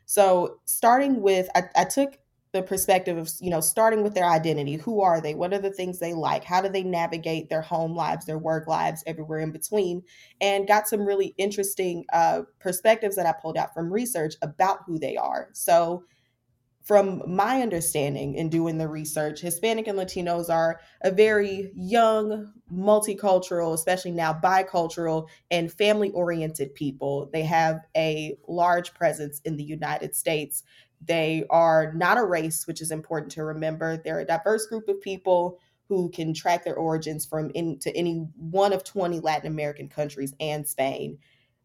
So, 0.04 0.58
starting 0.64 1.22
with, 1.22 1.48
I, 1.54 1.62
I 1.76 1.84
took 1.84 2.18
the 2.52 2.62
perspective 2.62 3.16
of 3.16 3.30
you 3.40 3.50
know 3.50 3.60
starting 3.60 4.02
with 4.02 4.14
their 4.14 4.28
identity. 4.28 4.76
Who 4.76 5.00
are 5.00 5.20
they? 5.20 5.34
What 5.34 5.52
are 5.54 5.58
the 5.58 5.72
things 5.72 5.98
they 5.98 6.12
like? 6.12 6.44
How 6.44 6.60
do 6.60 6.68
they 6.68 6.82
navigate 6.82 7.48
their 7.48 7.62
home 7.62 7.94
lives 7.94 8.26
their 8.26 8.38
work 8.38 8.66
lives 8.66 9.02
everywhere 9.06 9.40
in 9.40 9.52
between? 9.52 10.02
And 10.40 10.68
got 10.68 10.86
some 10.86 11.00
really 11.00 11.34
interesting 11.38 12.04
uh, 12.12 12.42
perspectives 12.60 13.16
that 13.16 13.26
i 13.26 13.32
pulled 13.32 13.56
out 13.56 13.72
from 13.74 13.92
research 13.92 14.34
about 14.42 14.80
who 14.86 14.98
they 14.98 15.16
are. 15.16 15.48
So 15.52 16.04
from 16.82 17.22
my 17.26 17.62
understanding 17.62 18.34
in 18.34 18.50
doing 18.50 18.76
the 18.76 18.88
research, 18.88 19.40
Hispanic 19.40 19.86
and 19.86 19.98
Latinos 19.98 20.50
are 20.50 20.80
a 21.02 21.12
very 21.12 21.70
young, 21.76 22.52
multicultural, 22.72 23.72
especially 23.72 24.10
now 24.10 24.32
bicultural, 24.32 25.28
and 25.50 25.72
family 25.72 26.10
oriented 26.10 26.74
people. 26.74 27.30
They 27.32 27.44
have 27.44 27.80
a 27.96 28.36
large 28.48 28.94
presence 28.94 29.40
in 29.44 29.56
the 29.56 29.64
United 29.64 30.16
States. 30.16 30.64
They 31.04 31.44
are 31.50 31.92
not 31.94 32.18
a 32.18 32.24
race, 32.24 32.66
which 32.66 32.80
is 32.80 32.90
important 32.90 33.32
to 33.32 33.44
remember. 33.44 33.96
They're 33.96 34.20
a 34.20 34.24
diverse 34.24 34.66
group 34.66 34.88
of 34.88 35.00
people 35.00 35.58
who 35.88 36.08
can 36.10 36.32
track 36.32 36.64
their 36.64 36.76
origins 36.76 37.26
from 37.26 37.50
into 37.50 37.94
any 37.96 38.26
one 38.36 38.72
of 38.72 38.84
20 38.84 39.20
Latin 39.20 39.46
American 39.46 39.88
countries 39.88 40.34
and 40.40 40.66
Spain. 40.66 41.18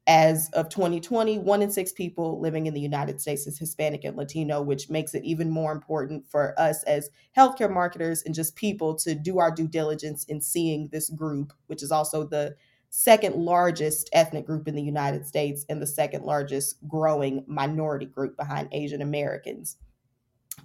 As 0.07 0.49
of 0.53 0.69
2020, 0.69 1.39
one 1.39 1.61
in 1.61 1.69
six 1.69 1.91
people 1.91 2.39
living 2.39 2.65
in 2.65 2.73
the 2.73 2.79
United 2.79 3.19
States 3.19 3.45
is 3.45 3.59
Hispanic 3.59 4.05
and 4.05 4.15
Latino, 4.15 4.61
which 4.61 4.89
makes 4.89 5.13
it 5.13 5.23
even 5.25 5.49
more 5.49 5.73
important 5.73 6.25
for 6.25 6.57
us 6.57 6.83
as 6.83 7.09
healthcare 7.35 7.71
marketers 7.71 8.23
and 8.23 8.33
just 8.33 8.55
people 8.55 8.95
to 8.95 9.15
do 9.15 9.39
our 9.39 9.51
due 9.51 9.67
diligence 9.67 10.23
in 10.25 10.39
seeing 10.39 10.87
this 10.87 11.09
group, 11.09 11.51
which 11.67 11.83
is 11.83 11.91
also 11.91 12.23
the 12.23 12.55
second 12.89 13.35
largest 13.35 14.09
ethnic 14.13 14.45
group 14.45 14.67
in 14.67 14.75
the 14.75 14.81
United 14.81 15.25
States 15.25 15.65
and 15.69 15.81
the 15.81 15.87
second 15.87 16.23
largest 16.23 16.75
growing 16.87 17.43
minority 17.47 18.05
group 18.05 18.37
behind 18.37 18.69
Asian 18.71 19.01
Americans. 19.01 19.77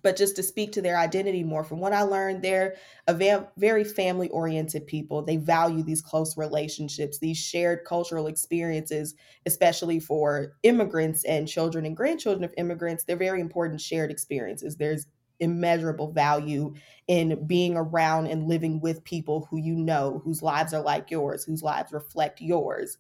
But 0.03 0.17
just 0.17 0.37
to 0.37 0.43
speak 0.43 0.73
to 0.73 0.83
their 0.83 0.99
identity 0.99 1.45
more, 1.45 1.63
from 1.63 1.79
what 1.79 1.93
I 1.93 2.03
learned, 2.03 2.43
they're 2.43 2.77
a 3.07 3.47
very 3.57 3.85
family 3.85 4.31
oriented 4.31 4.87
people. 4.87 5.23
They 5.23 5.37
value 5.37 5.83
these 5.83 6.01
close 6.01 6.37
relationships, 6.37 7.19
these 7.19 7.37
shared 7.37 7.85
cultural 7.85 8.27
experiences, 8.27 9.15
especially 9.45 10.01
for 10.01 10.55
immigrants 10.63 11.25
and 11.25 11.47
children 11.47 11.85
and 11.85 11.97
grandchildren 11.97 12.43
of 12.43 12.55
immigrants. 12.57 13.05
They're 13.05 13.17
very 13.17 13.41
important 13.41 13.81
shared 13.81 14.11
experiences. 14.11 14.77
There's 14.77 15.07
immeasurable 15.43 16.13
value 16.13 16.73
in 17.09 17.47
being 17.47 17.77
around 17.77 18.29
and 18.29 18.49
living 18.49 18.81
with 18.81 19.05
people 19.05 19.47
who 19.51 19.59
you 19.59 19.75
know, 19.75 20.23
whose 20.25 20.43
lives 20.43 20.73
are 20.73 20.83
like 20.83 21.11
yours, 21.11 21.45
whose 21.45 21.63
lives 21.63 21.93
reflect 21.93 22.41
yours. 22.41 22.97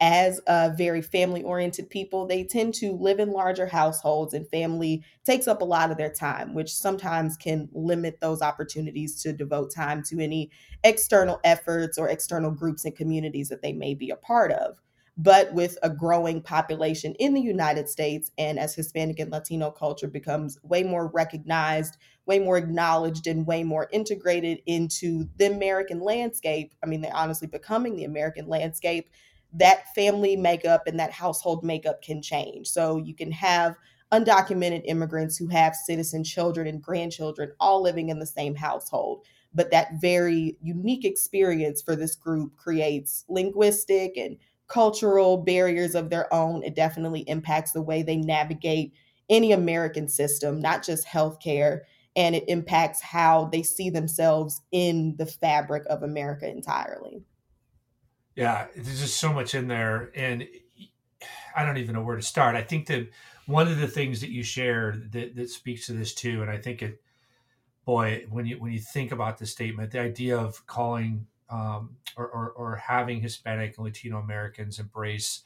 As 0.00 0.40
a 0.48 0.74
very 0.76 1.00
family 1.00 1.44
oriented 1.44 1.88
people, 1.88 2.26
they 2.26 2.42
tend 2.42 2.74
to 2.74 2.92
live 2.92 3.20
in 3.20 3.30
larger 3.30 3.66
households, 3.66 4.34
and 4.34 4.46
family 4.48 5.04
takes 5.24 5.46
up 5.46 5.62
a 5.62 5.64
lot 5.64 5.92
of 5.92 5.96
their 5.96 6.10
time, 6.12 6.52
which 6.52 6.74
sometimes 6.74 7.36
can 7.36 7.68
limit 7.72 8.18
those 8.20 8.42
opportunities 8.42 9.22
to 9.22 9.32
devote 9.32 9.72
time 9.72 10.02
to 10.08 10.18
any 10.18 10.50
external 10.82 11.40
efforts 11.44 11.96
or 11.96 12.08
external 12.08 12.50
groups 12.50 12.84
and 12.84 12.96
communities 12.96 13.48
that 13.48 13.62
they 13.62 13.72
may 13.72 13.94
be 13.94 14.10
a 14.10 14.16
part 14.16 14.50
of 14.50 14.80
but 15.16 15.52
with 15.52 15.78
a 15.82 15.90
growing 15.90 16.40
population 16.40 17.14
in 17.14 17.34
the 17.34 17.40
United 17.40 17.88
States, 17.88 18.32
and 18.36 18.58
as 18.58 18.74
Hispanic 18.74 19.20
and 19.20 19.30
Latino 19.30 19.70
culture 19.70 20.08
becomes 20.08 20.58
way 20.64 20.82
more 20.82 21.08
recognized, 21.08 21.96
way 22.26 22.38
more 22.38 22.56
acknowledged, 22.56 23.26
and 23.26 23.46
way 23.46 23.62
more 23.62 23.88
integrated 23.92 24.58
into 24.66 25.28
the 25.36 25.46
American 25.46 26.00
landscape, 26.00 26.74
I 26.82 26.86
mean, 26.86 27.00
they're 27.00 27.14
honestly 27.14 27.46
becoming 27.46 27.94
the 27.96 28.04
American 28.04 28.48
landscape, 28.48 29.10
that 29.52 29.94
family 29.94 30.34
makeup 30.36 30.82
and 30.86 30.98
that 30.98 31.12
household 31.12 31.62
makeup 31.62 32.02
can 32.02 32.20
change. 32.20 32.66
So 32.68 32.96
you 32.96 33.14
can 33.14 33.30
have 33.30 33.76
undocumented 34.10 34.82
immigrants 34.84 35.36
who 35.36 35.46
have 35.48 35.76
citizen 35.76 36.24
children 36.24 36.66
and 36.66 36.82
grandchildren 36.82 37.52
all 37.60 37.80
living 37.80 38.08
in 38.08 38.18
the 38.18 38.26
same 38.26 38.56
household. 38.56 39.24
But 39.54 39.70
that 39.70 40.00
very 40.00 40.58
unique 40.60 41.04
experience 41.04 41.82
for 41.82 41.94
this 41.94 42.16
group 42.16 42.56
creates 42.56 43.24
linguistic 43.28 44.16
and 44.16 44.36
cultural 44.68 45.38
barriers 45.38 45.94
of 45.94 46.10
their 46.10 46.32
own. 46.32 46.62
It 46.62 46.74
definitely 46.74 47.20
impacts 47.22 47.72
the 47.72 47.82
way 47.82 48.02
they 48.02 48.16
navigate 48.16 48.94
any 49.28 49.52
American 49.52 50.08
system, 50.08 50.60
not 50.60 50.82
just 50.82 51.06
healthcare. 51.06 51.80
And 52.16 52.34
it 52.34 52.44
impacts 52.48 53.00
how 53.00 53.46
they 53.46 53.62
see 53.62 53.90
themselves 53.90 54.62
in 54.70 55.16
the 55.16 55.26
fabric 55.26 55.84
of 55.90 56.02
America 56.02 56.48
entirely. 56.48 57.24
Yeah, 58.36 58.66
there's 58.74 59.00
just 59.00 59.18
so 59.18 59.32
much 59.32 59.54
in 59.54 59.68
there. 59.68 60.10
And 60.14 60.46
I 61.56 61.64
don't 61.64 61.78
even 61.78 61.94
know 61.94 62.02
where 62.02 62.16
to 62.16 62.22
start. 62.22 62.56
I 62.56 62.62
think 62.62 62.86
that 62.86 63.08
one 63.46 63.68
of 63.68 63.78
the 63.78 63.88
things 63.88 64.20
that 64.20 64.30
you 64.30 64.42
shared 64.42 65.12
that, 65.12 65.36
that 65.36 65.50
speaks 65.50 65.86
to 65.86 65.92
this 65.92 66.14
too, 66.14 66.42
and 66.42 66.50
I 66.50 66.58
think 66.58 66.82
it, 66.82 67.00
boy, 67.84 68.26
when 68.30 68.46
you 68.46 68.58
when 68.58 68.72
you 68.72 68.80
think 68.80 69.12
about 69.12 69.38
the 69.38 69.46
statement, 69.46 69.92
the 69.92 70.00
idea 70.00 70.36
of 70.38 70.66
calling 70.66 71.26
um, 71.50 71.96
or, 72.16 72.26
or, 72.26 72.50
or 72.50 72.76
having 72.76 73.20
Hispanic 73.20 73.76
and 73.76 73.84
Latino 73.84 74.18
Americans 74.18 74.78
embrace, 74.78 75.42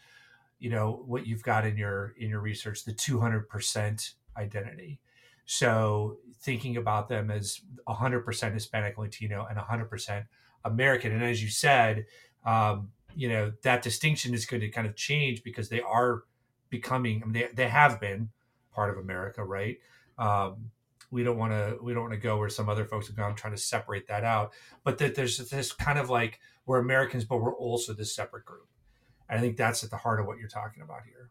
you 0.59 0.71
know, 0.71 1.03
what 1.07 1.27
you've 1.27 1.43
got 1.43 1.67
in 1.67 1.77
your 1.77 2.15
in 2.19 2.29
your 2.29 2.41
research, 2.41 2.85
the 2.85 2.93
200% 2.93 4.13
identity. 4.37 5.01
So 5.47 6.19
thinking 6.41 6.77
about 6.77 7.09
them 7.09 7.31
as 7.31 7.61
100% 7.89 8.53
Hispanic, 8.53 8.99
Latino, 8.99 9.47
and 9.49 9.59
100% 9.59 10.27
American, 10.65 11.13
and 11.13 11.25
as 11.25 11.43
you 11.43 11.49
said, 11.49 12.07
um, 12.45 12.91
you 13.15 13.29
know, 13.29 13.53
that 13.63 13.83
distinction 13.83 14.35
is 14.35 14.47
going 14.47 14.61
to 14.61 14.69
kind 14.69 14.87
of 14.87 14.95
change 14.95 15.43
because 15.43 15.69
they 15.69 15.81
are 15.81 16.25
becoming. 16.71 17.23
I 17.23 17.27
mean, 17.27 17.33
they 17.33 17.49
they 17.55 17.69
have 17.69 18.01
been 18.01 18.29
part 18.73 18.91
of 18.91 18.99
America, 18.99 19.43
right? 19.43 19.79
Um, 20.19 20.71
we 21.11 21.23
don't 21.23 21.39
want 21.39 21.53
to 21.53 21.79
we 21.83 21.95
don't 21.95 22.03
want 22.03 22.15
to 22.15 22.21
go 22.21 22.39
where 22.39 22.49
some 22.49 22.69
other 22.69 22.85
folks 22.85 23.07
have 23.07 23.17
gone 23.17 23.35
trying 23.35 23.55
to 23.55 23.61
separate 23.61 24.09
that 24.09 24.25
out. 24.25 24.53
But 24.85 24.99
that 24.99 25.15
there's 25.15 25.39
this 25.39 25.73
kind 25.73 25.99
of 25.99 26.11
like 26.11 26.41
we're 26.67 26.79
americans 26.79 27.25
but 27.25 27.39
we're 27.39 27.55
also 27.55 27.93
this 27.93 28.15
separate 28.15 28.45
group. 28.45 28.69
And 29.29 29.39
i 29.39 29.43
think 29.43 29.57
that's 29.57 29.85
at 29.85 29.91
the 29.91 29.97
heart 29.97 30.21
of 30.21 30.27
what 30.27 30.39
you're 30.39 30.49
talking 30.49 30.83
about 30.83 31.03
here. 31.05 31.31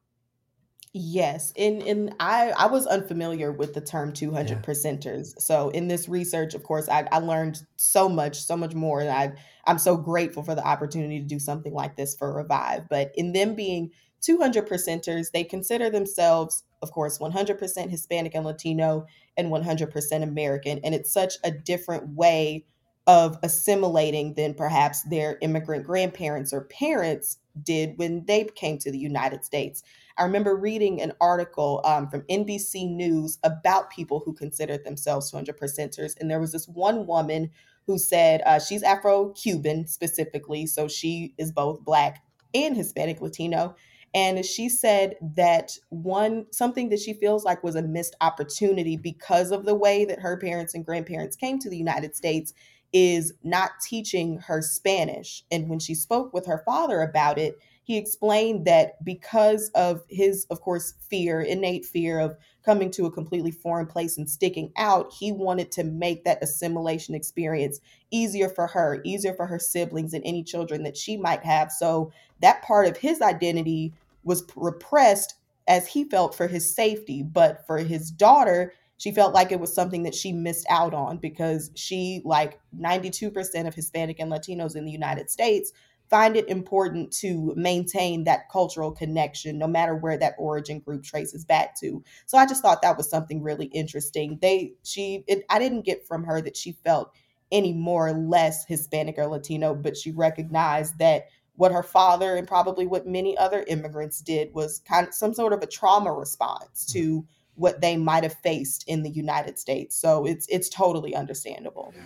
Yes 0.93 1.53
and 1.57 1.83
and 1.83 2.15
i 2.19 2.51
i 2.51 2.65
was 2.65 2.87
unfamiliar 2.87 3.51
with 3.51 3.73
the 3.73 3.81
term 3.81 4.13
200 4.13 4.49
yeah. 4.49 4.61
percenters. 4.61 5.39
So 5.39 5.69
in 5.69 5.87
this 5.87 6.09
research 6.09 6.55
of 6.55 6.63
course 6.63 6.89
I, 6.89 7.07
I 7.11 7.19
learned 7.19 7.61
so 7.75 8.09
much 8.09 8.41
so 8.41 8.57
much 8.57 8.73
more 8.73 9.01
and 9.01 9.09
i 9.09 9.33
i'm 9.65 9.77
so 9.77 9.95
grateful 9.95 10.43
for 10.43 10.55
the 10.55 10.65
opportunity 10.65 11.19
to 11.19 11.25
do 11.25 11.39
something 11.39 11.73
like 11.73 11.95
this 11.95 12.15
for 12.15 12.33
revive. 12.33 12.89
But 12.89 13.11
in 13.15 13.33
them 13.33 13.53
being 13.53 13.91
200 14.21 14.67
percenters 14.67 15.31
they 15.31 15.43
consider 15.43 15.91
themselves 15.91 16.63
of 16.81 16.91
course 16.91 17.17
100% 17.19 17.89
hispanic 17.89 18.35
and 18.35 18.45
latino 18.45 19.05
and 19.35 19.51
100% 19.51 20.23
American. 20.23 20.79
And 20.83 20.93
it's 20.93 21.11
such 21.11 21.35
a 21.43 21.51
different 21.51 22.09
way 22.15 22.65
of 23.07 23.39
assimilating 23.41 24.33
than 24.33 24.53
perhaps 24.53 25.03
their 25.03 25.37
immigrant 25.41 25.85
grandparents 25.85 26.51
or 26.51 26.65
parents 26.65 27.37
did 27.63 27.97
when 27.97 28.25
they 28.25 28.43
came 28.55 28.77
to 28.79 28.91
the 28.91 28.99
United 28.99 29.45
States. 29.45 29.81
I 30.17 30.23
remember 30.23 30.55
reading 30.55 31.01
an 31.01 31.13
article 31.21 31.81
um, 31.85 32.09
from 32.09 32.23
NBC 32.23 32.89
News 32.89 33.37
about 33.43 33.91
people 33.91 34.21
who 34.25 34.33
considered 34.33 34.83
themselves 34.83 35.31
200 35.31 35.57
percenters. 35.57 36.15
And 36.19 36.29
there 36.29 36.39
was 36.39 36.51
this 36.51 36.67
one 36.67 37.07
woman 37.07 37.51
who 37.85 37.97
said 37.97 38.41
uh, 38.45 38.59
she's 38.59 38.83
Afro 38.83 39.29
Cuban 39.29 39.87
specifically. 39.87 40.65
So 40.65 40.87
she 40.87 41.33
is 41.37 41.51
both 41.51 41.85
Black 41.85 42.23
and 42.53 42.75
Hispanic 42.75 43.21
Latino. 43.21 43.75
And 44.17 44.43
she 44.43 44.67
said 44.67 45.15
that 45.35 45.77
one 45.89 46.47
something 46.49 46.89
that 46.89 46.99
she 46.99 47.13
feels 47.13 47.45
like 47.45 47.63
was 47.63 47.75
a 47.75 47.83
missed 47.83 48.15
opportunity 48.19 48.97
because 48.97 49.51
of 49.51 49.63
the 49.63 49.75
way 49.75 50.05
that 50.05 50.21
her 50.21 50.37
parents 50.37 50.73
and 50.73 50.83
grandparents 50.83 51.35
came 51.35 51.59
to 51.59 51.69
the 51.69 51.77
United 51.77 52.15
States 52.15 52.51
is 52.91 53.31
not 53.43 53.73
teaching 53.87 54.39
her 54.39 54.59
Spanish. 54.63 55.43
And 55.51 55.69
when 55.69 55.77
she 55.77 55.93
spoke 55.93 56.33
with 56.33 56.47
her 56.47 56.63
father 56.65 57.01
about 57.01 57.37
it, 57.37 57.59
he 57.83 57.95
explained 57.95 58.65
that 58.65 59.05
because 59.05 59.69
of 59.75 60.01
his, 60.09 60.47
of 60.49 60.61
course, 60.61 60.95
fear, 61.09 61.39
innate 61.39 61.85
fear 61.85 62.19
of 62.19 62.37
coming 62.65 62.89
to 62.91 63.05
a 63.05 63.11
completely 63.11 63.51
foreign 63.51 63.85
place 63.85 64.17
and 64.17 64.27
sticking 64.27 64.73
out, 64.77 65.13
he 65.13 65.31
wanted 65.31 65.71
to 65.73 65.83
make 65.83 66.23
that 66.23 66.41
assimilation 66.41 67.13
experience 67.13 67.79
easier 68.09 68.49
for 68.49 68.65
her, 68.65 68.99
easier 69.05 69.33
for 69.33 69.45
her 69.45 69.59
siblings 69.59 70.13
and 70.13 70.23
any 70.25 70.43
children 70.43 70.81
that 70.83 70.97
she 70.97 71.17
might 71.17 71.43
have. 71.43 71.71
So 71.71 72.11
that 72.41 72.63
part 72.63 72.87
of 72.87 72.97
his 72.97 73.21
identity 73.21 73.93
was 74.27 74.43
repressed 74.55 75.35
as 75.67 75.87
he 75.87 76.03
felt 76.03 76.35
for 76.35 76.47
his 76.47 76.73
safety. 76.73 77.23
But 77.23 77.65
for 77.65 77.79
his 77.79 78.11
daughter, 78.11 78.73
she 78.97 79.11
felt 79.11 79.33
like 79.33 79.51
it 79.51 79.59
was 79.59 79.73
something 79.73 80.03
that 80.03 80.15
she 80.15 80.33
missed 80.33 80.65
out 80.69 80.93
on 80.93 81.17
because 81.17 81.71
she, 81.75 82.21
like 82.25 82.59
92% 82.79 83.67
of 83.67 83.73
Hispanic 83.73 84.19
and 84.19 84.31
Latinos 84.31 84.75
in 84.75 84.85
the 84.85 84.91
United 84.91 85.29
States, 85.29 85.71
find 86.09 86.37
it 86.37 86.47
important 86.47 87.11
to 87.11 87.53
maintain 87.55 88.23
that 88.23 88.49
cultural 88.49 88.91
connection 88.91 89.57
no 89.57 89.67
matter 89.67 89.95
where 89.95 90.17
that 90.17 90.35
origin 90.37 90.79
group 90.79 91.03
traces 91.03 91.43
back 91.43 91.75
to 91.77 92.03
so 92.25 92.37
i 92.37 92.45
just 92.45 92.61
thought 92.61 92.81
that 92.81 92.95
was 92.95 93.09
something 93.09 93.41
really 93.43 93.65
interesting 93.67 94.37
they 94.41 94.73
she 94.83 95.23
it, 95.27 95.43
i 95.49 95.59
didn't 95.59 95.81
get 95.81 96.07
from 96.07 96.23
her 96.23 96.41
that 96.41 96.55
she 96.55 96.71
felt 96.85 97.11
any 97.51 97.73
more 97.73 98.07
or 98.07 98.13
less 98.13 98.65
hispanic 98.65 99.15
or 99.17 99.27
latino 99.27 99.75
but 99.75 99.97
she 99.97 100.11
recognized 100.11 100.97
that 100.97 101.25
what 101.57 101.71
her 101.71 101.83
father 101.83 102.35
and 102.35 102.47
probably 102.47 102.87
what 102.87 103.05
many 103.05 103.37
other 103.37 103.63
immigrants 103.67 104.21
did 104.21 104.53
was 104.53 104.79
kind 104.87 105.07
of 105.07 105.13
some 105.13 105.33
sort 105.33 105.53
of 105.53 105.61
a 105.61 105.67
trauma 105.67 106.13
response 106.13 106.85
to 106.85 106.99
mm-hmm. 106.99 107.27
what 107.55 107.81
they 107.81 107.97
might 107.97 108.23
have 108.23 108.35
faced 108.35 108.83
in 108.87 109.03
the 109.03 109.09
united 109.09 109.59
states 109.59 109.95
so 109.95 110.25
it's 110.25 110.47
it's 110.49 110.69
totally 110.69 111.13
understandable 111.15 111.93
yeah. 111.95 112.03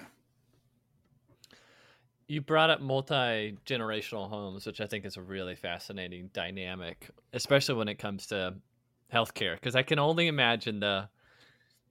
You 2.28 2.40
brought 2.40 2.70
up 2.70 2.80
multi 2.80 3.58
generational 3.66 4.30
homes, 4.30 4.66
which 4.66 4.80
I 4.80 4.88
think 4.88 5.04
is 5.04 5.18
a 5.18 5.22
really 5.22 5.54
fascinating 5.54 6.30
dynamic, 6.32 7.10
especially 7.34 7.76
when 7.76 7.90
it 7.90 7.96
comes 8.00 8.28
to 8.28 8.56
healthcare. 9.14 9.56
Because 9.56 9.76
I 9.76 9.84
can 9.84 10.00
only 10.00 10.28
imagine 10.28 10.80
the 10.80 11.10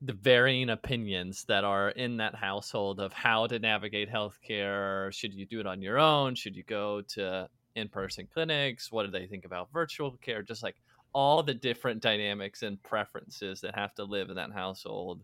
the 0.02 0.12
varying 0.14 0.70
opinions 0.70 1.44
that 1.44 1.64
are 1.64 1.90
in 1.90 2.16
that 2.16 2.34
household 2.34 3.00
of 3.00 3.12
how 3.12 3.46
to 3.46 3.58
navigate 3.58 4.10
healthcare. 4.10 5.12
Should 5.12 5.34
you 5.34 5.46
do 5.46 5.60
it 5.60 5.66
on 5.66 5.82
your 5.82 5.98
own? 5.98 6.34
Should 6.34 6.56
you 6.56 6.62
go 6.62 7.02
to 7.08 7.48
in 7.74 7.88
person 7.88 8.26
clinics? 8.32 8.90
What 8.90 9.04
do 9.04 9.10
they 9.10 9.26
think 9.26 9.44
about 9.44 9.72
virtual 9.72 10.12
care? 10.22 10.42
Just 10.42 10.62
like 10.62 10.76
all 11.12 11.42
the 11.42 11.54
different 11.54 12.00
dynamics 12.00 12.62
and 12.62 12.82
preferences 12.82 13.60
that 13.60 13.74
have 13.74 13.94
to 13.96 14.04
live 14.04 14.30
in 14.30 14.36
that 14.36 14.52
household 14.52 15.22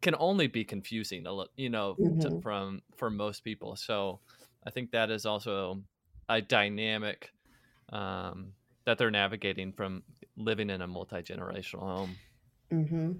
can 0.00 0.14
only 0.18 0.46
be 0.46 0.64
confusing 0.64 1.26
you 1.56 1.68
know 1.68 1.94
mm-hmm. 1.94 2.20
to, 2.20 2.40
from 2.40 2.80
for 2.96 3.10
most 3.10 3.44
people 3.44 3.76
so 3.76 4.18
i 4.66 4.70
think 4.70 4.90
that 4.90 5.10
is 5.10 5.26
also 5.26 5.80
a 6.28 6.40
dynamic 6.40 7.30
um, 7.92 8.52
that 8.84 8.98
they're 8.98 9.10
navigating 9.10 9.72
from 9.72 10.02
living 10.36 10.70
in 10.70 10.80
a 10.80 10.86
multi-generational 10.86 11.80
home 11.80 12.16
mm-hmm. 12.72 13.12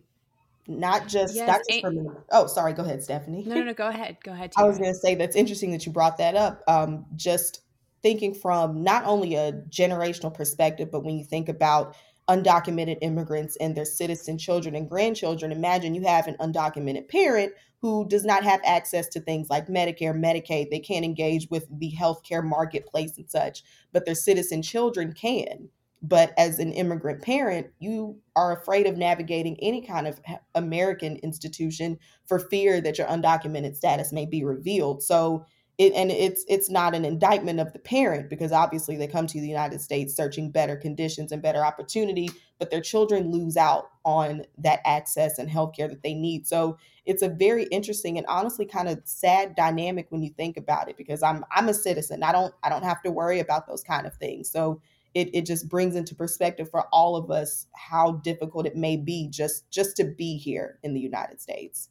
Not 0.67 1.09
just 1.09 1.35
yes, 1.35 1.49
not 1.49 1.61
just 1.69 1.85
oh 2.31 2.47
sorry 2.47 2.73
go 2.73 2.83
ahead 2.83 3.03
stephanie 3.03 3.43
no 3.47 3.57
no 3.57 3.65
no 3.65 3.75
go 3.75 3.89
ahead 3.89 4.17
go 4.23 4.33
ahead 4.33 4.53
i 4.57 4.65
was 4.65 4.79
going 4.79 4.93
to 4.93 4.99
say 4.99 5.15
that's 5.15 5.35
interesting 5.35 5.73
that 5.73 5.85
you 5.87 5.93
brought 5.93 6.19
that 6.19 6.37
up 6.37 6.63
um, 6.69 7.05
just 7.17 7.63
thinking 8.03 8.33
from 8.33 8.83
not 8.83 9.05
only 9.05 9.35
a 9.35 9.53
generational 9.69 10.33
perspective 10.33 10.91
but 10.91 11.05
when 11.05 11.19
you 11.19 11.25
think 11.25 11.49
about 11.49 11.97
undocumented 12.31 12.99
immigrants 13.03 13.57
and 13.57 13.77
their 13.77 13.85
citizen 13.85 14.39
children 14.39 14.77
and 14.77 14.89
grandchildren. 14.89 15.51
Imagine 15.51 15.97
you 15.97 16.03
have 16.03 16.29
an 16.29 16.37
undocumented 16.37 17.09
parent 17.09 17.53
who 17.81 18.07
does 18.07 18.25
not 18.25 18.45
have 18.45 18.61
access 18.65 19.09
to 19.09 19.21
things 19.21 19.51
like 19.51 19.67
Medicare, 19.67 20.15
Medicaid. 20.15 20.71
They 20.71 20.79
can't 20.79 21.05
engage 21.05 21.49
with 21.51 21.67
the 21.77 21.93
healthcare 21.99 22.45
marketplace 22.45 23.19
and 23.19 23.29
such, 23.29 23.65
but 23.93 24.07
their 24.07 24.15
citizen 24.15 24.63
children 24.63 25.13
can. 25.13 25.69
But 26.03 26.33
as 26.39 26.59
an 26.59 26.73
immigrant 26.73 27.23
parent, 27.23 27.69
you 27.79 28.19
are 28.35 28.59
afraid 28.59 28.87
of 28.87 28.97
navigating 28.97 29.59
any 29.61 29.83
kind 29.83 30.07
of 30.07 30.21
American 30.55 31.17
institution 31.17 31.99
for 32.27 32.39
fear 32.39 32.81
that 32.81 32.97
your 32.97 33.07
undocumented 33.07 33.77
status 33.77 34.13
may 34.13 34.25
be 34.25 34.43
revealed. 34.43 35.03
So 35.03 35.45
it, 35.81 35.95
and 35.95 36.11
it's 36.11 36.45
it's 36.47 36.69
not 36.69 36.95
an 36.95 37.07
indictment 37.07 37.59
of 37.59 37.73
the 37.73 37.79
parent 37.79 38.29
because 38.29 38.53
obviously 38.53 38.97
they 38.97 39.07
come 39.07 39.27
to 39.27 39.41
the 39.41 39.49
United 39.49 39.81
States 39.81 40.15
searching 40.15 40.51
better 40.51 40.77
conditions 40.77 41.33
and 41.33 41.41
better 41.41 41.65
opportunity, 41.65 42.29
but 42.59 42.71
their 42.71 42.83
children 42.83 43.31
lose 43.31 43.57
out 43.57 43.87
on 44.05 44.45
that 44.59 44.81
access 44.85 45.39
and 45.39 45.49
healthcare 45.49 45.89
that 45.89 46.03
they 46.03 46.13
need. 46.13 46.47
So 46.47 46.77
it's 47.07 47.23
a 47.23 47.31
very 47.31 47.65
interesting 47.65 48.19
and 48.19 48.27
honestly 48.27 48.67
kind 48.67 48.91
of 48.91 49.01
sad 49.05 49.55
dynamic 49.55 50.09
when 50.11 50.23
you 50.23 50.29
think 50.29 50.59
about 50.59 50.91
it 50.91 50.99
because 50.99 51.23
I'm 51.23 51.47
I'm 51.51 51.71
a 51.71 51.75
citizen. 51.75 52.23
I 52.23 52.33
don't 52.33 52.53
I 52.63 52.69
don't 52.69 52.85
have 52.85 53.01
to 53.05 53.11
worry 53.11 53.41
about 53.41 53.67
those 53.67 53.83
kind 53.83 54.07
of 54.07 54.15
things. 54.17 54.51
So 54.51 54.83
it, 55.15 55.35
it 55.35 55.47
just 55.47 55.69
brings 55.69 55.97
into 55.97 56.15
perspective 56.15 56.71
for 56.71 56.87
all 56.93 57.17
of 57.17 57.31
us 57.31 57.67
how 57.75 58.13
difficult 58.13 58.67
it 58.67 58.77
may 58.77 58.97
be 58.97 59.29
just 59.29 59.71
just 59.71 59.97
to 59.97 60.05
be 60.05 60.37
here 60.37 60.79
in 60.83 60.95
the 60.95 61.01
United 61.01 61.41
States. 61.41 61.89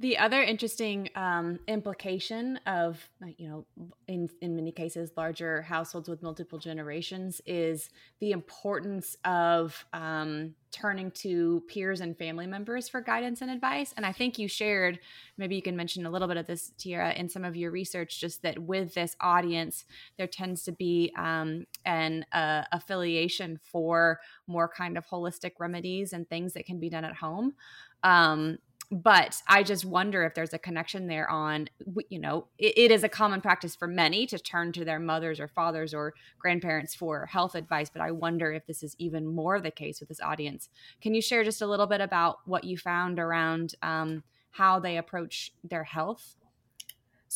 The 0.00 0.18
other 0.18 0.42
interesting 0.42 1.08
um, 1.14 1.60
implication 1.68 2.58
of, 2.66 3.08
you 3.38 3.48
know, 3.48 3.64
in, 4.08 4.28
in 4.40 4.56
many 4.56 4.72
cases, 4.72 5.12
larger 5.16 5.62
households 5.62 6.08
with 6.08 6.20
multiple 6.20 6.58
generations 6.58 7.40
is 7.46 7.90
the 8.18 8.32
importance 8.32 9.16
of 9.24 9.86
um, 9.92 10.56
turning 10.72 11.12
to 11.12 11.62
peers 11.68 12.00
and 12.00 12.18
family 12.18 12.48
members 12.48 12.88
for 12.88 13.00
guidance 13.00 13.40
and 13.40 13.52
advice. 13.52 13.94
And 13.96 14.04
I 14.04 14.10
think 14.10 14.36
you 14.36 14.48
shared, 14.48 14.98
maybe 15.38 15.54
you 15.54 15.62
can 15.62 15.76
mention 15.76 16.06
a 16.06 16.10
little 16.10 16.26
bit 16.26 16.38
of 16.38 16.48
this, 16.48 16.72
Tiera, 16.76 17.16
in 17.16 17.28
some 17.28 17.44
of 17.44 17.54
your 17.54 17.70
research, 17.70 18.20
just 18.20 18.42
that 18.42 18.58
with 18.58 18.94
this 18.94 19.14
audience, 19.20 19.84
there 20.18 20.26
tends 20.26 20.64
to 20.64 20.72
be 20.72 21.12
um, 21.16 21.66
an 21.84 22.26
uh, 22.32 22.64
affiliation 22.72 23.60
for 23.62 24.18
more 24.48 24.68
kind 24.68 24.98
of 24.98 25.06
holistic 25.06 25.52
remedies 25.60 26.12
and 26.12 26.28
things 26.28 26.52
that 26.54 26.66
can 26.66 26.80
be 26.80 26.90
done 26.90 27.04
at 27.04 27.14
home. 27.14 27.54
Um, 28.02 28.58
but 28.90 29.42
I 29.48 29.62
just 29.62 29.84
wonder 29.84 30.24
if 30.24 30.34
there's 30.34 30.52
a 30.52 30.58
connection 30.58 31.06
there 31.06 31.28
on, 31.30 31.68
you 32.08 32.18
know, 32.18 32.46
it, 32.58 32.76
it 32.76 32.90
is 32.90 33.02
a 33.02 33.08
common 33.08 33.40
practice 33.40 33.74
for 33.74 33.86
many 33.86 34.26
to 34.26 34.38
turn 34.38 34.72
to 34.72 34.84
their 34.84 35.00
mothers 35.00 35.40
or 35.40 35.48
fathers 35.48 35.94
or 35.94 36.14
grandparents 36.38 36.94
for 36.94 37.26
health 37.26 37.54
advice. 37.54 37.90
But 37.90 38.02
I 38.02 38.10
wonder 38.10 38.52
if 38.52 38.66
this 38.66 38.82
is 38.82 38.94
even 38.98 39.26
more 39.26 39.60
the 39.60 39.70
case 39.70 40.00
with 40.00 40.08
this 40.08 40.20
audience. 40.20 40.68
Can 41.00 41.14
you 41.14 41.22
share 41.22 41.44
just 41.44 41.62
a 41.62 41.66
little 41.66 41.86
bit 41.86 42.00
about 42.00 42.38
what 42.44 42.64
you 42.64 42.76
found 42.76 43.18
around 43.18 43.74
um, 43.82 44.22
how 44.52 44.78
they 44.78 44.96
approach 44.96 45.52
their 45.62 45.84
health? 45.84 46.36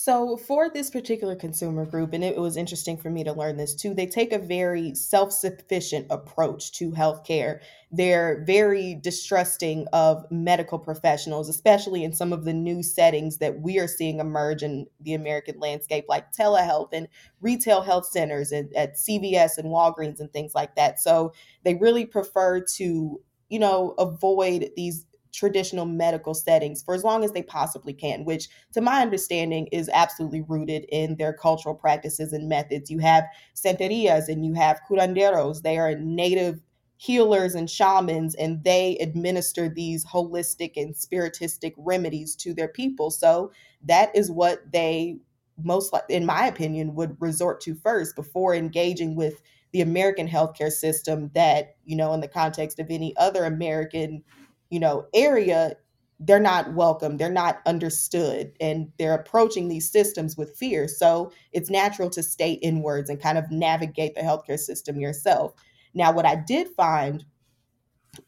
So, 0.01 0.37
for 0.37 0.71
this 0.71 0.91
particular 0.91 1.35
consumer 1.35 1.85
group, 1.85 2.13
and 2.13 2.23
it 2.23 2.39
was 2.39 2.57
interesting 2.57 2.97
for 2.99 3.11
me 3.11 3.25
to 3.25 3.33
learn 3.33 3.57
this 3.57 3.75
too, 3.75 3.95
they 3.95 4.07
take 4.07 4.33
a 4.33 4.39
very 4.39 4.95
self 4.95 5.33
sufficient 5.33 6.07
approach 6.09 6.71
to 6.75 6.93
healthcare. 6.93 7.59
They're 7.91 8.45
very 8.47 8.95
distrusting 8.95 9.89
of 9.93 10.25
medical 10.31 10.79
professionals, 10.79 11.49
especially 11.49 12.05
in 12.05 12.13
some 12.13 12.33
of 12.33 12.45
the 12.45 12.53
new 12.53 12.81
settings 12.81 13.39
that 13.39 13.61
we 13.61 13.81
are 13.81 13.89
seeing 13.89 14.21
emerge 14.21 14.63
in 14.63 14.87
the 15.01 15.15
American 15.15 15.59
landscape, 15.59 16.05
like 16.09 16.33
telehealth 16.33 16.91
and 16.93 17.09
retail 17.41 17.83
health 17.83 18.07
centers 18.07 18.53
and 18.53 18.73
at 18.77 18.95
CVS 18.95 19.59
and 19.59 19.67
Walgreens 19.67 20.21
and 20.21 20.33
things 20.33 20.55
like 20.55 20.77
that. 20.77 21.01
So, 21.01 21.33
they 21.65 21.75
really 21.75 22.07
prefer 22.07 22.61
to 22.77 23.21
you 23.49 23.59
know 23.59 23.97
avoid 23.99 24.71
these 24.77 25.07
traditional 25.33 25.87
medical 25.87 26.35
settings 26.35 26.83
for 26.83 26.95
as 26.95 27.05
long 27.05 27.25
as 27.25 27.33
they 27.33 27.43
possibly 27.43 27.93
can, 27.93 28.25
which, 28.25 28.49
to 28.73 28.81
my 28.81 29.01
understanding, 29.01 29.67
is 29.73 29.89
absolutely 29.93 30.43
rooted 30.43 30.85
in 30.91 31.17
their 31.17 31.33
cultural 31.33 31.75
practices 31.75 32.33
and 32.33 32.49
methods. 32.49 32.91
You 32.91 32.99
have 32.99 33.25
santerias 33.55 34.29
and 34.29 34.45
you 34.45 34.55
have 34.55 34.81
curanderos, 34.89 35.63
they 35.63 35.79
are 35.79 35.95
native 35.97 36.61
healers 36.97 37.55
and 37.55 37.71
shamans, 37.71 38.35
and 38.35 38.65
they 38.65 38.99
administer 38.99 39.69
these 39.69 40.05
holistic 40.05 40.73
and 40.77 40.95
spiritistic 40.95 41.73
remedies 41.77 42.35
to 42.37 42.53
their 42.53 42.69
people. 42.69 43.11
So 43.11 43.53
that 43.85 44.15
is 44.17 44.31
what 44.31 44.73
they 44.73 45.19
most 45.63 45.93
like 45.93 46.05
in 46.09 46.25
my 46.25 46.47
opinion 46.47 46.95
would 46.95 47.21
resort 47.21 47.61
to 47.61 47.75
first 47.75 48.15
before 48.15 48.55
engaging 48.55 49.17
with 49.17 49.43
the 49.73 49.81
American 49.81 50.27
healthcare 50.29 50.71
system 50.71 51.31
that, 51.35 51.77
you 51.85 51.97
know, 51.97 52.13
in 52.15 52.21
the 52.21 52.29
context 52.29 52.79
of 52.79 52.87
any 52.91 53.15
other 53.17 53.45
American 53.45 54.23
you 54.71 54.81
know 54.81 55.07
area 55.15 55.75
they're 56.21 56.41
not 56.41 56.75
welcome 56.75 57.17
they're 57.17 57.31
not 57.31 57.61
understood 57.67 58.53
and 58.61 58.91
they're 58.99 59.15
approaching 59.15 59.69
these 59.69 59.89
systems 59.91 60.37
with 60.37 60.57
fear. 60.57 60.89
So 60.89 61.33
it's 61.53 61.71
natural 61.71 62.11
to 62.11 62.23
stay 62.23 62.53
inwards 62.55 63.09
and 63.09 63.23
kind 63.23 63.39
of 63.39 63.51
navigate 63.51 64.15
the 64.15 64.23
healthcare 64.23 64.59
system 64.59 64.99
yourself. 65.01 65.55
Now 65.95 66.13
what 66.13 66.27
i 66.27 66.35
did 66.35 66.69
find 66.77 67.25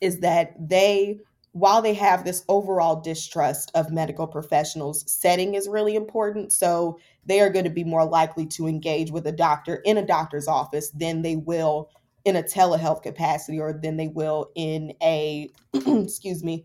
is 0.00 0.20
that 0.20 0.54
they 0.68 1.20
while 1.52 1.82
they 1.82 1.94
have 1.94 2.24
this 2.24 2.44
overall 2.48 3.00
distrust 3.00 3.72
of 3.74 3.90
medical 3.90 4.26
professionals 4.26 5.10
setting 5.10 5.54
is 5.54 5.68
really 5.68 5.96
important. 5.96 6.52
So 6.52 6.98
they 7.26 7.40
are 7.40 7.50
going 7.50 7.64
to 7.64 7.70
be 7.70 7.82
more 7.82 8.04
likely 8.04 8.46
to 8.46 8.68
engage 8.68 9.10
with 9.10 9.26
a 9.26 9.32
doctor 9.32 9.76
in 9.84 9.98
a 9.98 10.06
doctor's 10.06 10.46
office 10.46 10.90
than 10.90 11.22
they 11.22 11.36
will 11.36 11.90
in 12.24 12.36
a 12.36 12.42
telehealth 12.42 13.02
capacity 13.02 13.60
or 13.60 13.72
than 13.72 13.96
they 13.96 14.08
will 14.08 14.50
in 14.54 14.92
a 15.02 15.48
excuse 15.74 16.44
me 16.44 16.64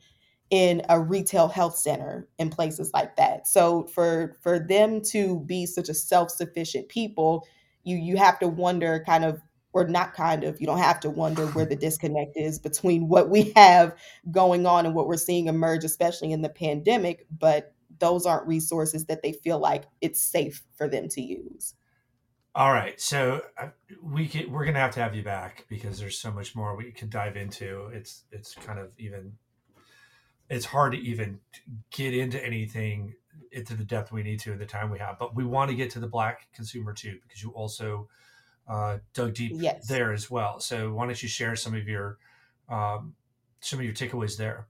in 0.51 0.81
a 0.89 1.01
retail 1.01 1.47
health 1.47 1.77
center 1.77 2.27
in 2.37 2.49
places 2.49 2.91
like 2.93 3.15
that. 3.15 3.47
So 3.47 3.85
for 3.87 4.37
for 4.41 4.59
them 4.59 5.01
to 5.11 5.39
be 5.41 5.65
such 5.65 5.89
a 5.89 5.93
self-sufficient 5.93 6.89
people 6.89 7.45
you 7.85 7.97
you 7.97 8.17
have 8.17 8.39
to 8.39 8.47
wonder 8.47 9.03
kind 9.05 9.23
of 9.23 9.41
or 9.73 9.87
not 9.87 10.13
kind 10.13 10.43
of 10.43 10.59
you 10.59 10.67
don't 10.67 10.79
have 10.79 10.99
to 11.01 11.09
wonder 11.09 11.45
where 11.47 11.65
the 11.65 11.75
disconnect 11.75 12.35
is 12.35 12.59
between 12.59 13.07
what 13.07 13.29
we 13.29 13.53
have 13.55 13.95
going 14.31 14.65
on 14.65 14.85
and 14.85 14.95
what 14.95 15.07
we're 15.07 15.17
seeing 15.17 15.47
emerge 15.47 15.83
especially 15.83 16.31
in 16.31 16.41
the 16.41 16.49
pandemic 16.49 17.25
but 17.39 17.73
those 17.99 18.25
aren't 18.25 18.47
resources 18.47 19.05
that 19.05 19.21
they 19.23 19.31
feel 19.31 19.59
like 19.59 19.85
it's 20.01 20.21
safe 20.21 20.63
for 20.75 20.87
them 20.89 21.07
to 21.07 21.21
use 21.21 21.75
all 22.55 22.71
right, 22.71 22.99
so 23.01 23.41
uh, 23.57 23.67
we 24.01 24.27
can, 24.27 24.49
we're 24.49 24.63
gonna 24.63 24.79
have 24.79 24.93
to 24.93 25.01
have 25.01 25.13
you 25.13 25.23
back 25.23 25.65
because 25.67 25.99
there's 25.99 26.17
so 26.17 26.31
much 26.31 26.55
more 26.55 26.75
we 26.77 26.91
could 26.91 27.09
dive 27.09 27.35
into. 27.35 27.87
It's 27.87 28.23
it's 28.31 28.55
kind 28.55 28.79
of 28.79 28.91
even 28.97 29.33
it's 30.49 30.65
hard 30.65 30.93
to 30.93 30.97
even 30.97 31.39
get 31.91 32.13
into 32.13 32.43
anything 32.43 33.15
into 33.51 33.73
the 33.73 33.83
depth 33.83 34.11
we 34.11 34.23
need 34.23 34.39
to 34.39 34.53
in 34.53 34.57
the 34.57 34.65
time 34.65 34.89
we 34.89 34.99
have. 34.99 35.19
But 35.19 35.35
we 35.35 35.43
want 35.43 35.69
to 35.69 35.75
get 35.75 35.89
to 35.91 35.99
the 35.99 36.07
black 36.07 36.47
consumer 36.53 36.93
too, 36.93 37.19
because 37.23 37.43
you 37.43 37.49
also 37.51 38.07
uh, 38.69 38.99
dug 39.13 39.33
deep 39.33 39.51
yes. 39.55 39.87
there 39.87 40.13
as 40.13 40.31
well. 40.31 40.59
So 40.61 40.93
why 40.93 41.05
don't 41.05 41.21
you 41.21 41.29
share 41.29 41.57
some 41.57 41.75
of 41.75 41.87
your 41.89 42.17
um, 42.69 43.15
some 43.59 43.79
of 43.79 43.85
your 43.85 43.93
takeaways 43.93 44.37
there? 44.37 44.67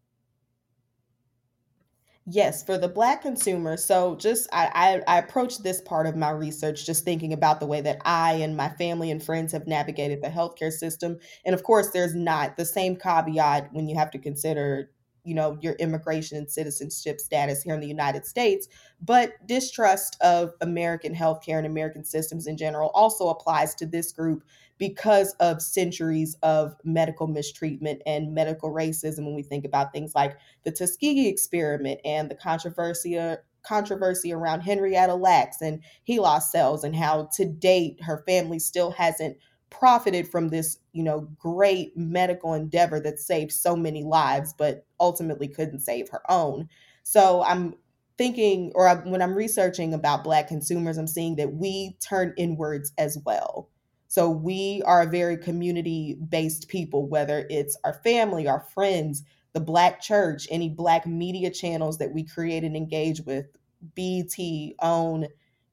Yes, 2.28 2.64
for 2.64 2.78
the 2.80 2.88
black 2.88 3.22
consumer. 3.22 3.78
So 3.78 4.16
just 4.16 4.48
I, 4.52 5.02
I 5.08 5.16
I 5.16 5.20
approached 5.20 5.62
this 5.62 5.80
part 5.82 6.08
of 6.08 6.16
my 6.16 6.32
research 6.32 6.84
just 6.86 7.06
thinking 7.06 7.34
about 7.34 7.60
the 7.60 7.68
way 7.68 7.82
that 7.82 8.02
I 8.04 8.34
and 8.34 8.58
my 8.58 8.70
family 8.70 9.12
and 9.12 9.22
friends 9.24 9.52
have 9.52 9.68
navigated 9.68 10.24
the 10.24 10.30
healthcare 10.30 10.72
system. 10.72 11.20
And 11.46 11.54
of 11.54 11.62
course, 11.62 11.92
there's 11.92 12.16
not 12.16 12.58
the 12.58 12.66
same 12.66 12.96
caveat 12.96 13.72
when 13.74 13.88
you 13.88 13.96
have 13.96 14.10
to 14.12 14.18
consider 14.18 14.90
you 15.24 15.36
know 15.36 15.58
your 15.62 15.74
immigration 15.74 16.38
and 16.38 16.52
citizenship 16.52 17.20
status 17.22 17.62
here 17.62 17.76
in 17.76 17.80
the 17.80 17.88
United 17.88 18.26
States, 18.26 18.68
but 19.00 19.34
distrust 19.46 20.18
of 20.22 20.52
American 20.62 21.14
healthcare 21.14 21.58
and 21.60 21.68
American 21.68 22.04
systems 22.04 22.48
in 22.48 22.58
general 22.58 22.90
also 22.96 23.28
applies 23.30 23.76
to 23.76 23.86
this 23.86 24.12
group 24.12 24.44
because 24.78 25.34
of 25.40 25.62
centuries 25.62 26.36
of 26.44 26.76
medical 26.84 27.28
mistreatment 27.28 28.02
and 28.06 28.34
medical 28.34 28.72
racism 28.72 29.26
when 29.26 29.36
we 29.36 29.44
think 29.44 29.66
about 29.66 29.94
things 29.94 30.14
like 30.16 30.38
the 30.64 30.72
Tuskegee 30.72 31.28
experiment 31.28 32.00
and 32.04 32.30
the 32.30 32.36
controversy 32.36 33.18
controversy 33.64 34.32
around 34.32 34.62
Henrietta 34.62 35.16
Lacks 35.16 35.62
and 35.62 35.82
HeLa 36.08 36.42
cells 36.42 36.84
and 36.84 36.96
how 36.96 37.30
to 37.34 37.46
date 37.46 38.02
her 38.04 38.24
family 38.28 38.60
still 38.60 38.92
hasn't 38.92 39.38
profited 39.72 40.28
from 40.28 40.50
this, 40.50 40.78
you 40.94 41.04
know, 41.04 41.22
great 41.38 41.98
medical 41.98 42.54
endeavor 42.54 43.00
that 43.00 43.20
saved 43.20 43.52
so 43.52 43.76
many 43.76 44.04
lives, 44.04 44.54
but 44.58 44.86
ultimately 45.00 45.48
couldn't 45.48 45.80
save 45.80 46.10
her 46.10 46.22
own. 46.30 46.70
So 47.04 47.44
I'm 47.44 47.76
thinking, 48.18 48.72
or 48.76 48.90
when 49.06 49.22
I'm 49.22 49.36
researching 49.36 49.94
about 49.94 50.24
Black 50.24 50.48
consumers, 50.48 50.98
I'm 50.98 51.08
seeing 51.08 51.36
that 51.38 51.54
we 51.54 51.98
turn 52.08 52.34
inwards 52.38 52.94
as 52.98 53.18
well. 53.26 53.70
So 54.16 54.30
we 54.30 54.82
are 54.86 55.02
a 55.02 55.10
very 55.12 55.36
community 55.36 56.16
based 56.30 56.70
people, 56.70 57.06
whether 57.06 57.46
it's 57.50 57.78
our 57.84 57.96
family, 57.96 58.48
our 58.48 58.62
friends, 58.74 59.24
the 59.52 59.60
Black 59.60 60.00
church, 60.00 60.48
any 60.50 60.70
Black 60.70 61.06
media 61.06 61.52
channels 61.52 61.98
that 61.98 62.14
we 62.14 62.24
create 62.24 62.64
and 62.64 62.78
engage 62.78 63.20
with, 63.26 63.46
BET, 63.94 64.34
OWN, 64.80 65.28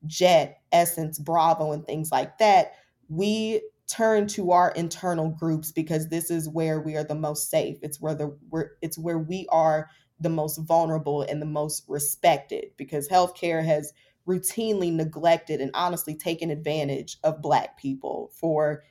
Jet, 0.09 0.61
Essence, 0.73 1.21
Bravo, 1.21 1.71
and 1.71 1.87
things 1.87 2.11
like 2.11 2.37
that. 2.39 2.73
We 3.09 3.63
turn 3.87 4.27
to 4.27 4.51
our 4.51 4.73
internal 4.73 5.29
groups 5.29 5.71
because 5.71 6.09
this 6.09 6.29
is 6.29 6.49
where 6.49 6.81
we 6.81 6.97
are 6.97 7.05
the 7.05 7.15
most 7.15 7.49
safe. 7.49 7.79
It's 7.81 8.01
where 8.01 8.17
the 8.17 8.37
it's 8.81 8.99
where 8.99 9.21
we 9.21 9.47
are 9.51 9.89
the 10.19 10.31
most 10.31 10.57
vulnerable 10.57 11.23
and 11.23 11.41
the 11.41 11.47
most 11.47 11.85
respected 11.87 12.73
because 12.77 13.09
healthcare 13.09 13.65
has 13.65 13.93
routinely 14.27 14.93
neglected 14.93 15.61
and 15.61 15.71
honestly 15.75 16.15
taken 16.15 16.51
advantage 16.51 17.19
of 17.25 17.43
black 17.43 17.79
people 17.79 18.31
for 18.35 18.83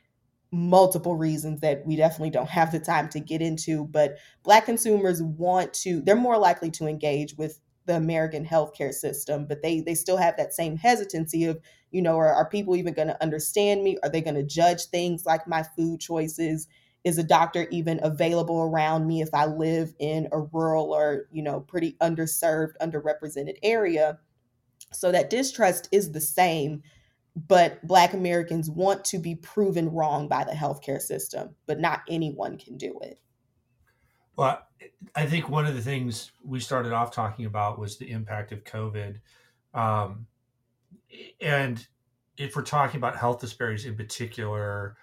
multiple 0.52 1.16
reasons 1.16 1.62
that 1.62 1.86
we 1.86 1.96
definitely 1.96 2.30
don't 2.30 2.50
have 2.50 2.74
the 2.74 2.80
time 2.80 3.08
to 3.08 3.22
get 3.22 3.42
into 3.42 3.86
but 3.86 4.18
black 4.44 4.66
consumers 4.66 5.24
want 5.24 5.74
to 5.74 6.02
they're 6.02 6.16
more 6.16 6.38
likely 6.38 6.70
to 6.70 6.88
engage 6.88 7.36
with 7.38 7.62
the 7.86 7.96
American 7.96 8.46
healthcare 8.46 8.94
system, 8.94 9.46
but 9.46 9.62
they 9.62 9.82
they 9.82 9.96
still 9.96 10.18
have 10.18 10.38
that 10.38 10.54
same 10.54 10.78
hesitancy 10.78 11.46
of, 11.46 11.60
you 11.92 12.02
know, 12.02 12.18
are, 12.18 12.34
are 12.34 12.50
people 12.50 12.76
even 12.76 12.94
going 12.94 13.08
to 13.08 13.22
understand 13.22 13.84
me? 13.84 13.98
Are 14.04 14.10
they 14.10 14.22
going 14.22 14.36
to 14.36 14.44
judge 14.44 14.86
things 14.86 15.26
like 15.26 15.48
my 15.48 15.64
food 15.64 16.00
choices? 16.00 16.68
Is 17.04 17.18
a 17.18 17.24
doctor 17.24 17.68
even 17.72 18.00
available 18.04 18.62
around 18.62 19.08
me 19.08 19.22
if 19.22 19.34
I 19.34 19.46
live 19.48 19.94
in 20.00 20.28
a 20.32 20.40
rural 20.40 20.94
or, 20.94 21.28
you 21.32 21.42
know, 21.42 21.62
pretty 21.62 21.94
underserved, 22.02 22.74
underrepresented 22.80 23.56
area? 23.64 24.20
So 24.94 25.12
that 25.12 25.30
distrust 25.30 25.88
is 25.92 26.12
the 26.12 26.22
same, 26.22 26.84
but 27.36 27.86
Black 27.86 28.14
Americans 28.14 28.70
want 28.70 29.06
to 29.06 29.18
be 29.18 29.36
proven 29.36 29.90
wrong 29.90 30.28
by 30.28 30.44
the 30.44 30.52
healthcare 30.52 31.02
system, 31.02 31.56
but 31.66 31.80
not 31.80 32.02
anyone 32.10 32.58
can 32.58 32.78
do 32.78 33.00
it. 33.02 33.20
Well, 34.36 34.62
I 35.16 35.26
think 35.26 35.50
one 35.50 35.66
of 35.66 35.76
the 35.76 35.82
things 35.82 36.32
we 36.44 36.60
started 36.60 36.94
off 36.94 37.12
talking 37.12 37.46
about 37.46 37.80
was 37.80 37.98
the 37.98 38.12
impact 38.12 38.52
of 38.52 38.64
COVID. 38.64 39.20
Um, 39.74 40.28
and 41.40 41.86
if 42.38 42.56
we're 42.56 42.64
talking 42.64 42.98
about 42.98 43.18
health 43.18 43.40
disparities 43.40 43.86
in 43.86 43.96
particular, 43.96 44.98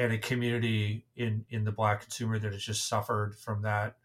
and 0.00 0.14
a 0.14 0.18
community 0.18 1.04
in 1.16 1.44
in 1.50 1.62
the 1.62 1.70
black 1.70 2.00
consumer 2.00 2.38
that 2.38 2.52
has 2.52 2.64
just 2.64 2.88
suffered 2.88 3.36
from 3.36 3.60
that 3.62 3.96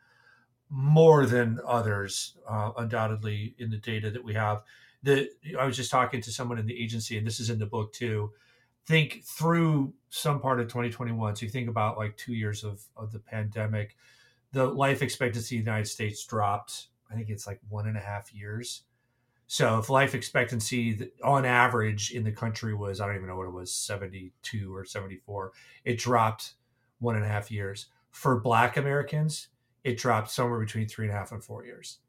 more 0.70 1.26
than 1.26 1.60
others, 1.66 2.38
uh, 2.50 2.72
undoubtedly 2.78 3.56
in 3.60 3.70
the 3.70 3.78
data 3.78 4.10
that 4.12 4.24
we 4.24 4.34
have. 4.34 4.64
The 5.04 5.30
I 5.60 5.66
was 5.66 5.76
just 5.76 5.92
talking 5.92 6.22
to 6.22 6.32
someone 6.32 6.58
in 6.58 6.66
the 6.66 6.82
agency, 6.82 7.18
and 7.18 7.26
this 7.26 7.40
is 7.40 7.50
in 7.50 7.60
the 7.60 7.66
book 7.66 7.94
too. 7.94 8.32
Think 8.88 9.24
through 9.24 9.94
some 10.10 10.40
part 10.40 10.60
of 10.60 10.68
2021. 10.68 11.36
So 11.36 11.46
you 11.46 11.52
think 11.52 11.70
about 11.70 11.98
like 11.98 12.18
two 12.18 12.34
years 12.34 12.64
of 12.64 12.84
of 12.96 13.12
the 13.12 13.20
pandemic 13.20 13.96
the 14.56 14.66
life 14.66 15.02
expectancy 15.02 15.58
in 15.58 15.64
the 15.64 15.70
United 15.70 15.90
States 15.90 16.26
dropped. 16.26 16.88
I 17.12 17.16
think 17.16 17.30
it's 17.30 17.46
like 17.46 17.60
one 17.68 17.88
and 17.88 17.98
a 17.98 18.00
half 18.00 18.34
years. 18.34 18.84
So 19.48 19.78
if 19.80 19.90
life 19.90 20.16
expectancy 20.16 21.12
on 21.24 21.44
average 21.46 22.12
in 22.12 22.24
the 22.24 22.32
country 22.32 22.74
was, 22.74 23.02
I 23.02 23.06
don't 23.06 23.18
even 23.18 23.28
know 23.28 23.36
what 23.36 23.48
it 23.48 23.54
was, 23.54 23.74
72 23.74 24.74
or 24.74 24.86
74, 24.86 25.52
it 25.84 26.00
dropped 26.00 26.54
one 27.00 27.18
and 27.18 27.26
a 27.26 27.28
half 27.28 27.52
years. 27.52 27.88
For 28.12 28.40
Black 28.40 28.78
Americans, 28.78 29.50
it 29.86 29.98
dropped 29.98 30.32
somewhere 30.32 30.60
between 30.60 30.88
three 30.88 31.06
and 31.06 31.14
a 31.14 31.18
half 31.18 31.32
and 31.32 31.44
four 31.44 31.64
years. 31.64 32.00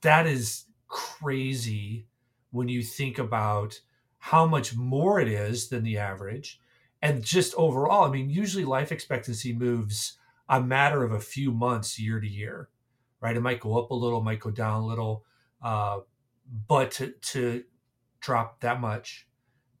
That 0.00 0.26
is 0.26 0.64
crazy 0.88 2.06
when 2.50 2.68
you 2.68 2.82
think 2.82 3.18
about 3.18 3.78
how 4.18 4.46
much 4.46 4.74
more 4.74 5.20
it 5.20 5.28
is 5.28 5.68
than 5.68 5.84
the 5.84 5.98
average. 5.98 6.58
And 7.02 7.22
just 7.22 7.54
overall, 7.56 8.04
I 8.04 8.10
mean, 8.10 8.30
usually 8.30 8.64
life 8.64 8.90
expectancy 8.90 9.52
moves 9.52 10.16
a 10.48 10.60
matter 10.62 11.04
of 11.04 11.12
a 11.12 11.20
few 11.20 11.52
months 11.52 11.98
year 11.98 12.18
to 12.18 12.26
year, 12.26 12.70
right? 13.20 13.36
It 13.36 13.40
might 13.40 13.60
go 13.60 13.78
up 13.78 13.90
a 13.90 13.94
little, 13.94 14.22
might 14.22 14.40
go 14.40 14.50
down 14.50 14.82
a 14.82 14.86
little, 14.86 15.26
uh, 15.62 16.00
but 16.66 16.92
to, 16.92 17.10
to 17.10 17.64
drop 18.20 18.60
that 18.60 18.80
much 18.80 19.28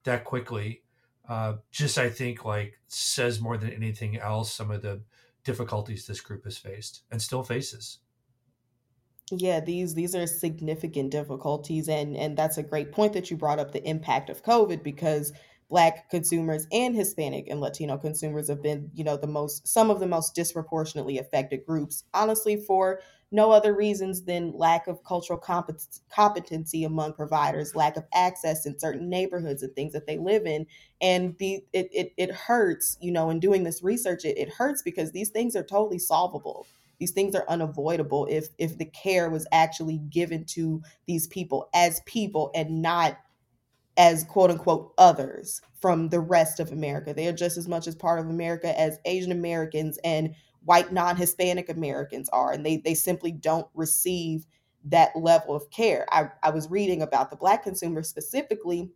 that 0.04 0.24
quickly, 0.24 0.82
uh, 1.28 1.54
just 1.70 1.96
I 1.96 2.10
think 2.10 2.44
like 2.44 2.78
says 2.88 3.40
more 3.40 3.56
than 3.56 3.70
anything 3.70 4.18
else 4.18 4.52
some 4.52 4.70
of 4.70 4.82
the 4.82 5.00
difficulties 5.44 6.06
this 6.06 6.20
group 6.20 6.44
has 6.44 6.58
faced 6.58 7.02
and 7.10 7.20
still 7.20 7.42
faces. 7.42 7.98
Yeah, 9.30 9.60
these 9.60 9.94
these 9.94 10.14
are 10.14 10.26
significant 10.26 11.10
difficulties 11.10 11.88
and 11.88 12.16
and 12.16 12.36
that's 12.36 12.58
a 12.58 12.62
great 12.62 12.92
point 12.92 13.14
that 13.14 13.30
you 13.30 13.36
brought 13.36 13.58
up 13.58 13.72
the 13.72 13.86
impact 13.88 14.28
of 14.28 14.42
COVID 14.42 14.82
because 14.82 15.32
black 15.72 16.10
consumers 16.10 16.66
and 16.70 16.94
hispanic 16.94 17.48
and 17.48 17.58
latino 17.58 17.96
consumers 17.96 18.46
have 18.48 18.62
been 18.62 18.90
you 18.92 19.02
know 19.02 19.16
the 19.16 19.26
most 19.26 19.66
some 19.66 19.90
of 19.90 20.00
the 20.00 20.06
most 20.06 20.34
disproportionately 20.34 21.16
affected 21.16 21.64
groups 21.64 22.04
honestly 22.12 22.56
for 22.56 23.00
no 23.32 23.50
other 23.50 23.74
reasons 23.74 24.22
than 24.22 24.56
lack 24.56 24.86
of 24.86 25.02
cultural 25.04 25.38
compet- 25.38 26.00
competency 26.10 26.84
among 26.84 27.14
providers 27.14 27.74
lack 27.74 27.96
of 27.96 28.04
access 28.14 28.66
in 28.66 28.78
certain 28.78 29.08
neighborhoods 29.08 29.62
and 29.62 29.74
things 29.74 29.92
that 29.92 30.06
they 30.06 30.18
live 30.18 30.46
in 30.46 30.66
and 31.00 31.36
the 31.38 31.64
it 31.72 31.88
it, 31.92 32.12
it 32.16 32.30
hurts 32.30 32.96
you 33.00 33.10
know 33.10 33.30
in 33.30 33.40
doing 33.40 33.64
this 33.64 33.82
research 33.82 34.24
it, 34.24 34.38
it 34.38 34.48
hurts 34.48 34.82
because 34.82 35.12
these 35.12 35.30
things 35.30 35.56
are 35.56 35.64
totally 35.64 35.98
solvable 35.98 36.66
these 36.98 37.12
things 37.12 37.34
are 37.34 37.48
unavoidable 37.48 38.26
if 38.30 38.48
if 38.58 38.78
the 38.78 38.84
care 38.84 39.30
was 39.30 39.46
actually 39.50 39.98
given 40.10 40.44
to 40.44 40.82
these 41.06 41.26
people 41.26 41.68
as 41.74 42.00
people 42.06 42.50
and 42.54 42.82
not 42.82 43.18
as 43.96 44.24
quote 44.24 44.50
unquote 44.50 44.92
others 44.98 45.60
from 45.80 46.08
the 46.08 46.20
rest 46.20 46.60
of 46.60 46.72
America. 46.72 47.12
They 47.12 47.26
are 47.26 47.32
just 47.32 47.56
as 47.56 47.68
much 47.68 47.86
as 47.86 47.94
part 47.94 48.20
of 48.20 48.28
America 48.28 48.78
as 48.78 48.98
Asian 49.04 49.32
Americans 49.32 49.98
and 50.04 50.34
white 50.64 50.92
non 50.92 51.16
Hispanic 51.16 51.68
Americans 51.68 52.28
are. 52.30 52.52
And 52.52 52.64
they, 52.64 52.78
they 52.78 52.94
simply 52.94 53.32
don't 53.32 53.66
receive 53.74 54.46
that 54.84 55.10
level 55.14 55.54
of 55.54 55.70
care. 55.70 56.06
I, 56.10 56.28
I 56.42 56.50
was 56.50 56.70
reading 56.70 57.02
about 57.02 57.30
the 57.30 57.36
Black 57.36 57.62
consumer 57.62 58.02
specifically, 58.02 58.90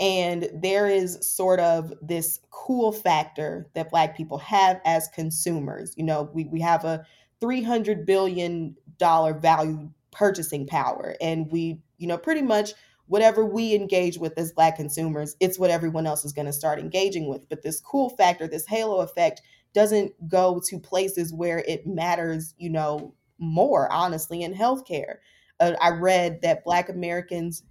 and 0.00 0.48
there 0.52 0.88
is 0.88 1.18
sort 1.22 1.60
of 1.60 1.92
this 2.02 2.40
cool 2.50 2.92
factor 2.92 3.68
that 3.74 3.90
Black 3.90 4.16
people 4.16 4.38
have 4.38 4.80
as 4.84 5.08
consumers. 5.08 5.94
You 5.96 6.04
know, 6.04 6.30
we, 6.32 6.44
we 6.44 6.60
have 6.60 6.84
a 6.84 7.06
$300 7.40 8.04
billion 8.04 8.76
value 8.98 9.90
purchasing 10.10 10.66
power, 10.66 11.14
and 11.20 11.50
we, 11.50 11.78
you 11.98 12.06
know, 12.06 12.18
pretty 12.18 12.42
much 12.42 12.72
whatever 13.08 13.44
we 13.44 13.74
engage 13.74 14.18
with 14.18 14.36
as 14.36 14.52
black 14.52 14.74
consumers 14.74 15.36
it's 15.38 15.60
what 15.60 15.70
everyone 15.70 16.06
else 16.06 16.24
is 16.24 16.32
going 16.32 16.46
to 16.46 16.52
start 16.52 16.78
engaging 16.78 17.28
with 17.28 17.48
but 17.48 17.62
this 17.62 17.80
cool 17.80 18.10
factor 18.10 18.48
this 18.48 18.66
halo 18.66 19.00
effect 19.00 19.42
doesn't 19.76 20.10
go 20.26 20.58
to 20.66 20.80
places 20.80 21.34
where 21.34 21.58
it 21.68 21.86
matters 21.86 22.54
you 22.56 22.70
know 22.70 23.14
more 23.38 23.92
honestly 23.92 24.42
in 24.42 24.54
healthcare 24.54 25.16
uh, 25.60 25.72
i 25.82 25.90
read 25.90 26.40
that 26.40 26.64
black 26.64 26.88
americans 26.88 27.62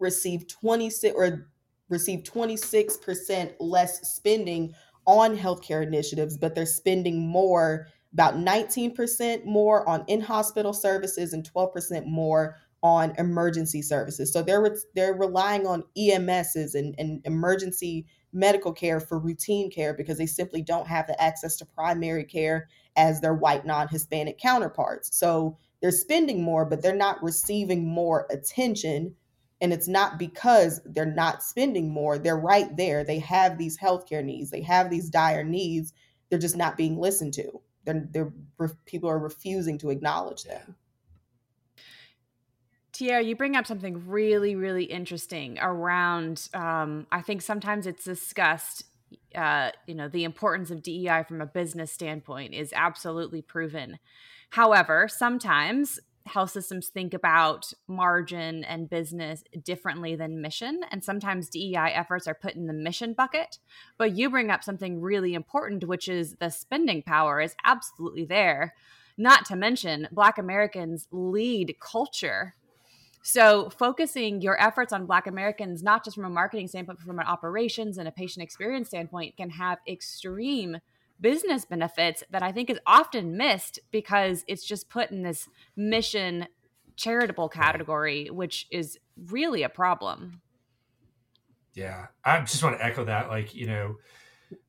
receive 0.00 0.48
26 0.48 1.14
or 1.16 1.48
receive 1.88 2.24
26% 2.24 3.52
less 3.60 4.00
spending 4.12 4.74
on 5.06 5.38
healthcare 5.38 5.86
initiatives 5.86 6.36
but 6.36 6.56
they're 6.56 6.66
spending 6.66 7.24
more 7.28 7.86
about 8.12 8.34
19% 8.34 9.44
more 9.44 9.88
on 9.88 10.04
in-hospital 10.08 10.72
services 10.72 11.32
and 11.32 11.48
12% 11.52 12.06
more 12.06 12.56
on 12.84 13.14
emergency 13.18 13.80
services. 13.80 14.30
So 14.32 14.42
they're 14.42 14.76
they're 14.94 15.14
relying 15.14 15.66
on 15.66 15.82
EMSs 15.98 16.74
and, 16.74 16.94
and 16.98 17.20
emergency 17.24 18.06
medical 18.34 18.72
care 18.72 19.00
for 19.00 19.18
routine 19.18 19.70
care 19.70 19.94
because 19.94 20.18
they 20.18 20.26
simply 20.26 20.60
don't 20.60 20.88
have 20.88 21.06
the 21.06 21.20
access 21.22 21.56
to 21.56 21.64
primary 21.64 22.24
care 22.24 22.68
as 22.96 23.20
their 23.20 23.34
white 23.34 23.64
non-Hispanic 23.64 24.38
counterparts. 24.38 25.16
So 25.16 25.56
they're 25.80 25.90
spending 25.90 26.42
more, 26.42 26.64
but 26.64 26.82
they're 26.82 26.94
not 26.94 27.22
receiving 27.22 27.86
more 27.86 28.26
attention. 28.30 29.14
And 29.60 29.72
it's 29.72 29.88
not 29.88 30.18
because 30.18 30.80
they're 30.84 31.06
not 31.06 31.42
spending 31.42 31.90
more. 31.90 32.18
They're 32.18 32.36
right 32.36 32.76
there. 32.76 33.04
They 33.04 33.20
have 33.20 33.56
these 33.56 33.78
healthcare 33.78 34.24
needs. 34.24 34.50
They 34.50 34.62
have 34.62 34.90
these 34.90 35.08
dire 35.08 35.44
needs. 35.44 35.92
They're 36.28 36.38
just 36.38 36.56
not 36.56 36.76
being 36.76 36.98
listened 36.98 37.34
to. 37.34 37.60
They're, 37.84 38.06
they're 38.10 38.32
people 38.86 39.08
are 39.08 39.18
refusing 39.18 39.78
to 39.78 39.90
acknowledge 39.90 40.44
them. 40.44 40.74
Tiera, 42.94 43.24
you 43.24 43.34
bring 43.34 43.56
up 43.56 43.66
something 43.66 44.06
really, 44.06 44.54
really 44.54 44.84
interesting 44.84 45.58
around. 45.60 46.48
Um, 46.54 47.06
I 47.10 47.22
think 47.22 47.42
sometimes 47.42 47.86
it's 47.86 48.04
discussed. 48.04 48.84
Uh, 49.34 49.70
you 49.86 49.94
know, 49.94 50.08
the 50.08 50.24
importance 50.24 50.70
of 50.70 50.82
DEI 50.82 51.24
from 51.26 51.40
a 51.40 51.46
business 51.46 51.92
standpoint 51.92 52.54
is 52.54 52.72
absolutely 52.72 53.42
proven. 53.42 53.98
However, 54.50 55.08
sometimes 55.08 55.98
health 56.26 56.50
systems 56.50 56.88
think 56.88 57.12
about 57.12 57.72
margin 57.86 58.64
and 58.64 58.88
business 58.88 59.42
differently 59.62 60.14
than 60.16 60.40
mission. 60.40 60.80
And 60.90 61.02
sometimes 61.04 61.48
DEI 61.48 61.92
efforts 61.92 62.26
are 62.26 62.34
put 62.34 62.54
in 62.54 62.66
the 62.66 62.72
mission 62.72 63.12
bucket. 63.12 63.58
But 63.98 64.16
you 64.16 64.30
bring 64.30 64.50
up 64.50 64.64
something 64.64 65.00
really 65.00 65.34
important, 65.34 65.84
which 65.84 66.08
is 66.08 66.36
the 66.36 66.50
spending 66.50 67.02
power 67.02 67.40
is 67.40 67.56
absolutely 67.64 68.24
there. 68.24 68.74
Not 69.18 69.44
to 69.46 69.56
mention, 69.56 70.08
Black 70.12 70.38
Americans 70.38 71.06
lead 71.10 71.76
culture 71.80 72.54
so, 73.26 73.70
focusing 73.70 74.42
your 74.42 74.60
efforts 74.60 74.92
on 74.92 75.06
Black 75.06 75.26
Americans, 75.26 75.82
not 75.82 76.04
just 76.04 76.14
from 76.14 76.26
a 76.26 76.30
marketing 76.30 76.68
standpoint, 76.68 76.98
but 76.98 77.06
from 77.06 77.18
an 77.18 77.26
operations 77.26 77.96
and 77.96 78.06
a 78.06 78.12
patient 78.12 78.42
experience 78.42 78.88
standpoint, 78.88 79.38
can 79.38 79.48
have 79.48 79.78
extreme 79.88 80.76
business 81.22 81.64
benefits 81.64 82.22
that 82.30 82.42
I 82.42 82.52
think 82.52 82.68
is 82.68 82.78
often 82.86 83.34
missed 83.34 83.78
because 83.90 84.44
it's 84.46 84.62
just 84.62 84.90
put 84.90 85.10
in 85.10 85.22
this 85.22 85.48
mission 85.74 86.48
charitable 86.96 87.48
category, 87.48 88.28
which 88.28 88.66
is 88.70 88.98
really 89.16 89.62
a 89.62 89.70
problem. 89.70 90.42
Yeah, 91.72 92.08
I 92.26 92.40
just 92.40 92.62
want 92.62 92.76
to 92.76 92.84
echo 92.84 93.06
that. 93.06 93.30
Like, 93.30 93.54
you 93.54 93.66
know, 93.66 93.96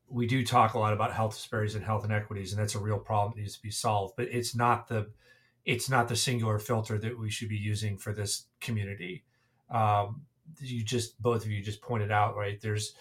we 0.08 0.26
do 0.26 0.42
talk 0.46 0.72
a 0.72 0.78
lot 0.78 0.94
about 0.94 1.12
health 1.12 1.34
disparities 1.34 1.74
and 1.74 1.84
health 1.84 2.06
inequities, 2.06 2.54
and 2.54 2.62
that's 2.62 2.74
a 2.74 2.80
real 2.80 2.98
problem 2.98 3.34
that 3.36 3.42
needs 3.42 3.56
to 3.56 3.62
be 3.62 3.70
solved. 3.70 4.14
But 4.16 4.28
it's 4.28 4.56
not 4.56 4.88
the 4.88 5.10
it's 5.66 5.90
not 5.90 6.06
the 6.08 6.16
singular 6.16 6.58
filter 6.60 6.96
that 6.96 7.18
we 7.18 7.28
should 7.28 7.48
be 7.48 7.56
using 7.56 7.98
for 7.98 8.12
this 8.12 8.46
community. 8.60 9.24
Um, 9.68 10.22
you 10.60 10.82
just 10.84 11.20
both 11.20 11.44
of 11.44 11.50
you 11.50 11.60
just 11.60 11.82
pointed 11.82 12.12
out, 12.12 12.36
right? 12.36 12.60
There's, 12.60 12.94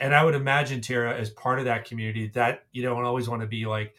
and 0.00 0.12
I 0.14 0.24
would 0.24 0.34
imagine 0.34 0.80
Tiera 0.80 1.16
as 1.16 1.30
part 1.30 1.60
of 1.60 1.64
that 1.66 1.84
community 1.84 2.26
that 2.34 2.64
you 2.72 2.82
don't 2.82 3.04
always 3.04 3.28
want 3.28 3.42
to 3.42 3.48
be 3.48 3.66
like 3.66 3.94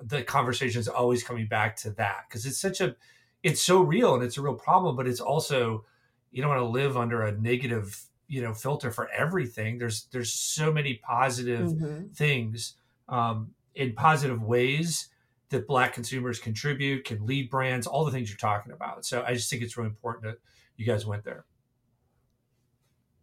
the 0.00 0.22
conversation 0.22 0.78
is 0.78 0.88
always 0.88 1.24
coming 1.24 1.46
back 1.46 1.74
to 1.76 1.90
that 1.92 2.26
because 2.28 2.46
it's 2.46 2.60
such 2.60 2.80
a, 2.80 2.94
it's 3.42 3.62
so 3.62 3.80
real 3.80 4.14
and 4.14 4.22
it's 4.22 4.36
a 4.36 4.42
real 4.42 4.54
problem, 4.54 4.94
but 4.94 5.08
it's 5.08 5.20
also 5.20 5.84
you 6.30 6.42
don't 6.42 6.50
want 6.50 6.60
to 6.60 6.68
live 6.68 6.98
under 6.98 7.22
a 7.22 7.32
negative 7.32 8.04
you 8.28 8.42
know 8.42 8.52
filter 8.52 8.90
for 8.90 9.08
everything. 9.10 9.78
There's 9.78 10.04
there's 10.12 10.32
so 10.34 10.70
many 10.70 10.96
positive 10.96 11.70
mm-hmm. 11.70 12.08
things 12.08 12.74
um, 13.08 13.52
in 13.74 13.94
positive 13.94 14.42
ways 14.42 15.08
that 15.50 15.66
black 15.66 15.94
consumers 15.94 16.38
contribute, 16.38 17.04
can 17.04 17.24
lead 17.24 17.50
brands, 17.50 17.86
all 17.86 18.04
the 18.04 18.10
things 18.10 18.28
you're 18.28 18.38
talking 18.38 18.72
about. 18.72 19.04
So 19.04 19.24
I 19.26 19.34
just 19.34 19.48
think 19.50 19.62
it's 19.62 19.76
really 19.76 19.88
important 19.88 20.24
that 20.24 20.36
you 20.76 20.84
guys 20.86 21.06
went 21.06 21.24
there. 21.24 21.44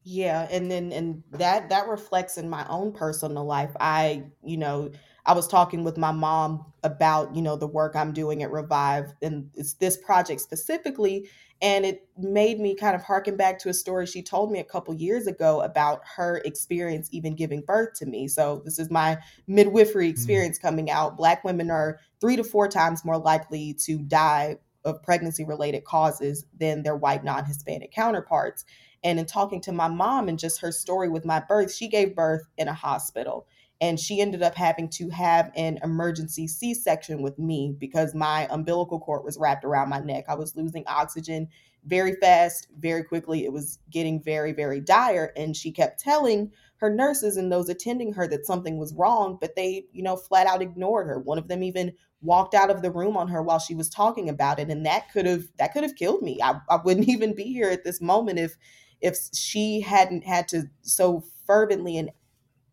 Yeah, 0.04 0.48
and 0.52 0.70
then 0.70 0.92
and 0.92 1.24
that 1.32 1.70
that 1.70 1.88
reflects 1.88 2.38
in 2.38 2.48
my 2.48 2.66
own 2.68 2.92
personal 2.92 3.44
life. 3.44 3.72
I, 3.80 4.26
you 4.44 4.58
know, 4.58 4.92
I 5.26 5.34
was 5.34 5.48
talking 5.48 5.84
with 5.84 5.98
my 5.98 6.12
mom 6.12 6.64
about, 6.84 7.36
you 7.36 7.42
know, 7.42 7.56
the 7.56 7.68
work 7.68 7.96
I'm 7.96 8.14
doing 8.14 8.44
at 8.44 8.52
Revive 8.52 9.14
and 9.24 9.50
it's 9.56 9.74
this 9.74 9.98
project 9.98 10.42
specifically 10.42 11.28
and 11.62 11.86
it 11.86 12.08
made 12.18 12.60
me 12.60 12.76
kind 12.76 12.96
of 12.96 13.04
harken 13.04 13.38
back 13.38 13.60
to 13.60 13.70
a 13.70 13.74
story 13.74 14.06
she 14.06 14.22
told 14.22 14.52
me 14.52 14.60
a 14.60 14.64
couple 14.64 14.94
years 14.94 15.26
ago 15.26 15.62
about 15.62 16.02
her 16.16 16.42
experience 16.46 17.08
even 17.12 17.34
giving 17.36 17.62
birth 17.62 17.94
to 17.96 18.06
me. 18.06 18.28
So, 18.28 18.62
this 18.66 18.78
is 18.78 18.92
my 18.92 19.18
midwifery 19.48 20.08
mm. 20.08 20.12
experience 20.12 20.58
mm-hmm. 20.58 20.68
coming 20.68 20.92
out. 20.92 21.18
Black 21.18 21.44
women 21.44 21.72
are 21.72 22.00
three 22.20 22.36
to 22.36 22.44
four 22.44 22.68
times 22.68 23.06
more 23.06 23.18
likely 23.18 23.74
to 23.86 24.00
die 24.00 24.58
of 24.84 25.02
pregnancy 25.02 25.44
related 25.44 25.84
causes 25.84 26.46
than 26.58 26.84
their 26.84 26.96
white 26.96 27.24
non 27.24 27.46
Hispanic 27.46 27.92
counterparts. 27.92 28.66
And 29.04 29.20
in 29.20 29.26
talking 29.26 29.62
to 29.62 29.72
my 29.72 29.88
mom 29.88 30.30
and 30.30 30.40
just 30.40 30.62
her 30.62 30.72
story 30.72 31.10
with 31.10 31.26
my 31.26 31.40
birth, 31.40 31.74
she 31.74 31.88
gave 31.88 32.16
birth 32.16 32.48
in 32.58 32.68
a 32.68 32.74
hospital 32.74 33.48
and 33.82 34.00
she 34.00 34.22
ended 34.22 34.42
up 34.42 34.56
having 34.56 34.90
to 34.90 35.10
have 35.10 35.52
an 35.56 35.80
emergency 35.84 36.48
c-section 36.48 37.22
with 37.22 37.38
me 37.38 37.76
because 37.78 38.16
my 38.16 38.48
umbilical 38.50 39.00
cord 39.00 39.24
was 39.24 39.38
wrapped 39.38 39.66
around 39.66 39.90
my 39.90 40.00
neck. 40.00 40.26
I 40.28 40.36
was 40.36 40.56
losing 40.56 40.84
oxygen 40.88 41.50
very 41.86 42.16
fast 42.16 42.68
very 42.80 43.04
quickly. 43.04 43.46
It 43.46 43.54
was 43.54 43.80
getting 43.90 44.22
very 44.22 44.54
very 44.54 44.80
dire 44.80 45.32
and 45.36 45.56
she 45.56 45.72
kept 45.72 46.00
telling 46.00 46.52
her 46.78 46.90
nurses 46.90 47.38
and 47.38 47.52
those 47.52 47.70
attending 47.70 48.14
her 48.14 48.28
that 48.28 48.46
something 48.46 48.78
was 48.78 48.94
wrong 48.94 49.38
but 49.40 49.56
they 49.56 49.86
you 49.92 50.04
know 50.04 50.16
flat 50.16 50.48
out 50.48 50.62
ignored 50.62 51.08
her. 51.08 51.20
One 51.20 51.38
of 51.38 51.48
them 51.48 51.62
even 51.62 51.94
walked 52.22 52.56
out 52.56 52.72
of 52.72 52.82
the 52.82 52.92
room 52.92 53.16
on 53.18 53.28
her 53.28 53.44
while 53.44 53.60
she 53.60 53.76
was 53.76 53.90
talking 53.90 54.30
about 54.30 54.60
it 54.60 54.70
and 54.70 54.86
that 54.86 55.12
could 55.12 55.26
have 55.26 55.44
that 55.60 55.74
could 55.74 55.84
have 55.84 55.96
killed 55.96 56.22
me. 56.22 56.40
I, 56.42 56.60
I 56.70 56.80
wouldn't 56.84 57.10
even 57.10 57.36
be 57.36 57.44
here 57.44 57.70
at 57.70 57.84
this 57.84 58.02
moment 58.02 58.40
if 58.40 58.56
if 59.02 59.18
she 59.34 59.82
hadn't 59.82 60.24
had 60.24 60.48
to 60.48 60.64
so 60.82 61.24
fervently 61.46 61.98
and 61.98 62.10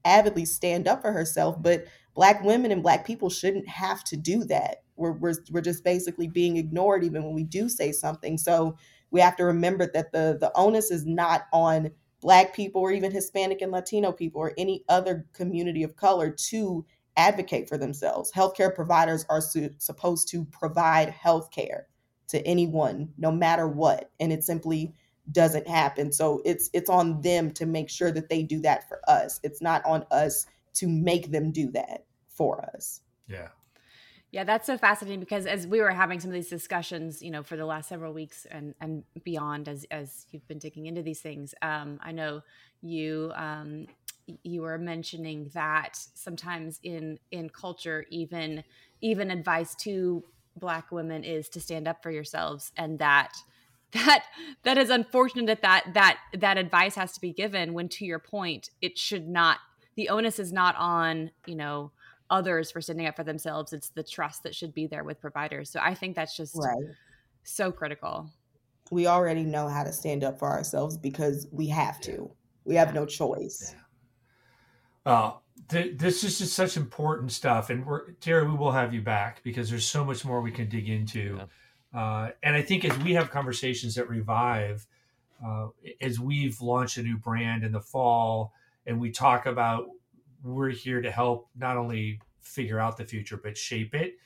avidly 0.05 0.45
stand 0.45 0.89
up 0.89 1.03
for 1.03 1.13
herself 1.13 1.61
but 1.63 1.85
black 2.15 2.43
women 2.43 2.71
and 2.73 2.83
black 2.83 3.07
people 3.07 3.31
shouldn't 3.31 3.69
have 3.69 4.05
to 4.05 4.17
do 4.17 4.45
that. 4.45 4.83
We're, 4.97 5.13
we're, 5.13 5.35
we're 5.51 5.61
just 5.63 5.85
basically 5.85 6.29
being 6.29 6.57
ignored 6.57 7.05
even 7.05 7.25
when 7.25 7.35
we 7.35 7.45
do 7.45 7.69
say 7.69 7.93
something. 7.93 8.39
So 8.39 8.77
we 9.11 9.21
have 9.21 9.37
to 9.37 9.45
remember 9.45 9.91
that 9.93 10.13
the 10.13 10.37
the 10.41 10.53
onus 10.55 10.91
is 10.91 11.07
not 11.07 11.43
on 11.53 11.91
black 12.21 12.55
people 12.55 12.81
or 12.83 12.93
even 12.93 13.11
hispanic 13.11 13.61
and 13.61 13.73
latino 13.73 14.13
people 14.13 14.41
or 14.41 14.53
any 14.57 14.85
other 14.89 15.27
community 15.33 15.83
of 15.83 15.97
color 15.97 16.31
to 16.31 16.87
advocate 17.17 17.69
for 17.69 17.77
themselves. 17.77 18.33
Healthcare 18.33 18.75
providers 18.75 19.27
are 19.29 19.41
su- 19.41 19.71
supposed 19.79 20.29
to 20.29 20.45
provide 20.47 21.09
healthcare 21.13 21.83
to 22.29 22.41
anyone 22.47 23.13
no 23.19 23.31
matter 23.31 23.67
what. 23.69 24.11
And 24.21 24.33
it's 24.33 24.47
simply 24.47 24.95
doesn't 25.31 25.69
happen. 25.69 26.13
So 26.13 26.43
it's 26.45 26.69
it's 26.73 26.91
on 26.91 27.21
them 27.21 27.53
to 27.53 27.67
make 27.67 27.89
sure 27.89 28.11
that 28.11 28.29
they 28.29 28.43
do 28.43 28.61
that 28.61 28.89
for 28.89 29.01
us. 29.09 29.41
It's 29.43 29.63
not 29.63 29.85
on 29.85 30.05
us 30.11 30.47
to 30.75 30.89
make 30.89 31.31
them 31.31 31.53
do 31.53 31.71
that 31.73 32.05
for 32.29 32.65
us. 32.75 33.01
Yeah. 33.29 33.49
Yeah, 34.33 34.45
that's 34.45 34.67
so 34.67 34.79
fascinating 34.79 35.21
because 35.21 35.45
as 35.45 35.67
we 35.67 35.83
were 35.83 35.91
having 35.91 36.19
some 36.19 36.31
of 36.31 36.35
these 36.35 36.49
discussions, 36.49 37.21
you 37.21 37.31
know, 37.31 37.43
for 37.43 37.59
the 37.59 37.67
last 37.67 37.91
several 37.91 38.15
weeks 38.15 38.47
and 38.51 38.75
and 38.81 39.05
beyond, 39.25 39.69
as 39.69 39.85
as 39.91 40.27
you've 40.31 40.49
been 40.49 40.59
digging 40.59 40.87
into 40.87 41.03
these 41.03 41.21
things, 41.21 41.55
um, 41.61 42.01
I 42.03 42.13
know 42.13 42.41
you 42.81 43.31
um, 43.37 43.87
you 44.43 44.63
were 44.63 44.79
mentioning 44.79 45.51
that 45.53 45.99
sometimes 46.15 46.81
in 46.83 47.19
in 47.31 47.51
culture, 47.51 48.07
even 48.09 48.65
even 49.03 49.31
advice 49.31 49.75
to 49.77 50.25
Black 50.57 50.91
women 50.91 51.25
is 51.25 51.51
to 51.51 51.61
stand 51.61 51.87
up 51.87 52.03
for 52.03 52.11
yourselves, 52.11 52.73
and 52.75 52.99
that 53.01 53.35
that 53.93 54.25
that 54.63 54.79
is 54.79 54.91
unfortunate 54.91 55.47
that 55.47 55.63
that 55.63 55.95
that 55.95 56.19
that 56.39 56.59
advice 56.59 56.95
has 56.95 57.13
to 57.13 57.21
be 57.21 57.33
given 57.33 57.75
when 57.75 57.89
to 57.89 58.05
your 58.05 58.19
point 58.19 58.71
it 58.81 58.99
should 58.99 59.29
not 59.29 59.59
the 59.97 60.09
onus 60.09 60.39
is 60.39 60.53
not 60.53 60.75
on 60.77 61.31
you 61.47 61.55
know 61.55 61.91
others 62.33 62.71
for 62.71 62.81
standing 62.81 63.07
up 63.07 63.15
for 63.15 63.25
themselves. 63.25 63.73
It's 63.73 63.91
the 63.91 64.03
trust 64.03 64.43
that 64.43 64.55
should 64.55 64.75
be 64.75 64.87
there 64.87 65.05
with 65.05 65.21
providers. 65.21 65.71
So 65.71 65.79
i 65.81 65.95
think 65.95 66.17
that's 66.17 66.37
just 66.37 66.57
right. 66.57 66.77
so 67.45 67.71
critical. 67.71 68.29
We 68.91 69.07
already 69.07 69.45
know 69.45 69.69
how 69.69 69.85
to 69.85 69.93
stand 69.93 70.25
up 70.25 70.39
for 70.39 70.51
ourselves 70.51 70.97
because 70.97 71.47
we 71.53 71.69
have 71.69 72.01
to. 72.03 72.31
We 72.65 72.75
have 72.75 72.95
no 72.95 73.07
choice. 73.07 73.75
Yeah. 75.07 75.13
uh, 75.13 75.33
th- 75.69 75.99
this 75.99 76.25
is 76.25 76.39
just 76.39 76.55
such 76.55 76.77
important 76.77 77.33
stuff 77.33 77.71
and 77.71 77.87
we're 77.87 78.13
terry 78.13 78.47
we 78.47 78.55
will 78.55 78.73
have 78.73 78.95
you 78.95 79.03
back 79.03 79.43
because 79.45 79.71
there's 79.71 79.87
so 79.87 80.05
much 80.05 80.25
more 80.25 80.41
we 80.41 80.51
can 80.51 80.69
dig 80.69 80.89
into. 80.89 81.37
Yeah 81.39 81.45
uh, 81.95 82.31
and 82.43 82.57
I 82.57 82.63
think 82.63 82.85
as 82.85 82.97
we 82.99 83.13
have 83.15 83.31
conversations 83.31 83.95
that 83.97 84.09
revive, 84.09 84.87
uh, 85.45 85.69
as 86.01 86.19
we've 86.19 86.61
launched 86.61 86.97
a 86.97 87.03
new 87.03 87.17
brand 87.17 87.65
in 87.65 87.73
the 87.73 87.81
fall, 87.81 88.53
and 88.87 89.01
we 89.01 89.11
talk 89.11 89.47
about 89.47 89.87
we're 90.43 90.71
here 90.71 91.01
to 91.01 91.11
help 91.11 91.49
not 91.57 91.77
only 91.77 92.21
figure 92.41 92.81
out 92.81 92.97
the 92.97 93.05
future 93.05 93.37
but 93.37 93.57
shape 93.57 93.95
it. 93.95 94.17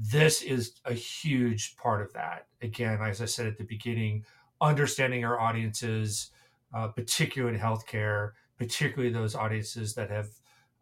This 0.00 0.42
is 0.42 0.80
a 0.84 0.94
huge 0.94 1.76
part 1.76 2.00
of 2.00 2.12
that. 2.14 2.46
Again, 2.62 2.98
as 3.02 3.20
I 3.20 3.26
said 3.26 3.46
at 3.46 3.58
the 3.58 3.64
beginning, 3.64 4.24
understanding 4.60 5.24
our 5.24 5.38
audiences, 5.38 6.30
uh, 6.72 6.88
particularly 6.88 7.56
in 7.56 7.60
healthcare, 7.60 8.30
particularly 8.56 9.12
those 9.12 9.34
audiences 9.34 9.94
that 9.94 10.08
have 10.08 10.30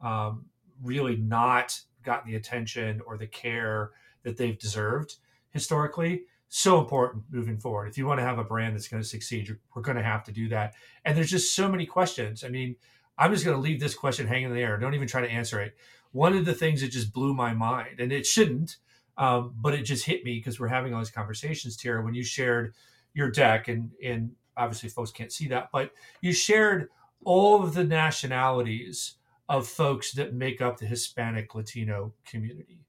um, 0.01 0.45
really 0.83 1.17
not 1.17 1.81
gotten 2.05 2.31
the 2.31 2.37
attention 2.37 3.01
or 3.07 3.17
the 3.17 3.27
care 3.27 3.91
that 4.23 4.37
they've 4.37 4.59
deserved 4.59 5.17
historically. 5.51 6.23
So 6.49 6.81
important 6.81 7.25
moving 7.31 7.59
forward. 7.59 7.89
If 7.89 7.97
you 7.97 8.07
want 8.07 8.19
to 8.19 8.25
have 8.25 8.39
a 8.39 8.45
brand 8.45 8.75
that's 8.75 8.89
going 8.89 9.03
to 9.03 9.09
succeed, 9.09 9.57
we're 9.75 9.83
going 9.83 9.97
to 9.97 10.03
have 10.03 10.25
to 10.25 10.33
do 10.33 10.49
that. 10.49 10.75
And 11.05 11.17
there's 11.17 11.31
just 11.31 11.55
so 11.55 11.69
many 11.69 11.87
questions. 11.87 12.43
I 12.43 12.49
mean, 12.49 12.77
I'm 13.17 13.33
just 13.33 13.45
going 13.45 13.57
to 13.57 13.63
leave 13.63 13.79
this 13.79 13.95
question 13.95 14.27
hanging 14.27 14.47
in 14.47 14.55
the 14.55 14.63
air. 14.63 14.79
Don't 14.79 14.95
even 14.95 15.07
try 15.07 15.21
to 15.21 15.31
answer 15.31 15.61
it. 15.61 15.77
One 16.13 16.37
of 16.37 16.45
the 16.45 16.55
things 16.55 16.81
that 16.81 16.91
just 16.91 17.13
blew 17.13 17.35
my 17.35 17.55
mind, 17.55 18.01
and 18.01 18.13
it 18.13 18.27
shouldn't, 18.27 18.79
um, 19.17 19.55
but 19.57 19.75
it 19.75 19.83
just 19.83 20.07
hit 20.07 20.25
me 20.25 20.39
because 20.39 20.59
we're 20.59 20.69
having 20.69 20.93
all 20.93 21.01
these 21.01 21.11
conversations, 21.11 21.77
Tiera, 21.77 22.03
when 22.03 22.15
you 22.15 22.25
shared 22.25 22.75
your 23.15 23.31
deck, 23.31 23.69
and 23.69 23.91
and 24.03 24.33
obviously 24.57 24.89
folks 24.89 25.11
can't 25.11 25.33
see 25.33 25.49
that, 25.49 25.69
but 25.73 25.93
you 26.21 26.33
shared 26.33 26.89
all 27.25 27.63
of 27.63 27.75
the 27.75 27.85
nationalities 27.85 29.15
of 29.49 29.67
folks 29.67 30.13
that 30.13 30.35
make 30.35 30.61
up 30.61 30.79
the 30.79 30.87
Hispanic 30.87 31.55
Latino 31.55 32.13
community. 32.25 32.85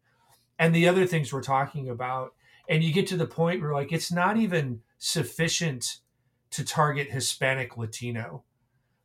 And 0.59 0.75
the 0.75 0.87
other 0.87 1.05
things 1.05 1.33
we're 1.33 1.41
talking 1.41 1.89
about, 1.89 2.33
and 2.69 2.83
you 2.83 2.93
get 2.93 3.07
to 3.07 3.17
the 3.17 3.25
point 3.25 3.61
where 3.61 3.73
like 3.73 3.91
it's 3.91 4.11
not 4.11 4.37
even 4.37 4.81
sufficient 4.97 5.97
to 6.51 6.63
target 6.63 7.11
Hispanic 7.11 7.77
Latino 7.77 8.43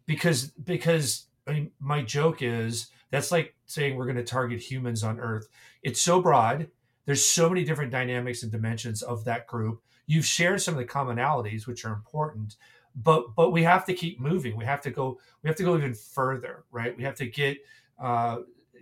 because 0.07 0.51
because 0.51 1.27
I 1.47 1.53
mean, 1.53 1.71
my 1.79 2.03
joke 2.03 2.42
is 2.42 2.88
that's 3.11 3.31
like 3.31 3.55
saying 3.66 3.97
we're 3.97 4.05
going 4.05 4.16
to 4.16 4.25
target 4.25 4.61
humans 4.61 5.05
on 5.05 5.21
earth. 5.21 5.49
It's 5.83 6.01
so 6.01 6.21
broad. 6.21 6.69
There's 7.05 7.25
so 7.25 7.49
many 7.49 7.64
different 7.64 7.92
dynamics 7.92 8.42
and 8.42 8.51
dimensions 8.51 9.03
of 9.03 9.25
that 9.25 9.47
group. 9.47 9.81
You've 10.09 10.27
shared 10.27 10.61
some 10.61 10.75
of 10.75 10.79
the 10.79 10.87
commonalities 10.87 11.66
which 11.66 11.85
are 11.85 11.92
important, 11.92 12.57
but 12.97 13.35
but 13.37 13.51
we 13.51 13.62
have 13.62 13.85
to 13.85 13.95
keep 13.95 14.19
moving 14.19 14.57
we 14.57 14.64
have 14.64 14.81
to 14.81 14.90
go 14.90 15.19
we 15.42 15.49
have 15.49 15.57
to 15.57 15.62
go 15.62 15.77
even 15.77 15.95
further 15.95 16.64
right 16.71 16.97
we 16.97 17.05
have 17.05 17.14
to 17.14 17.27
get 17.27 17.59
uh, 18.03 18.38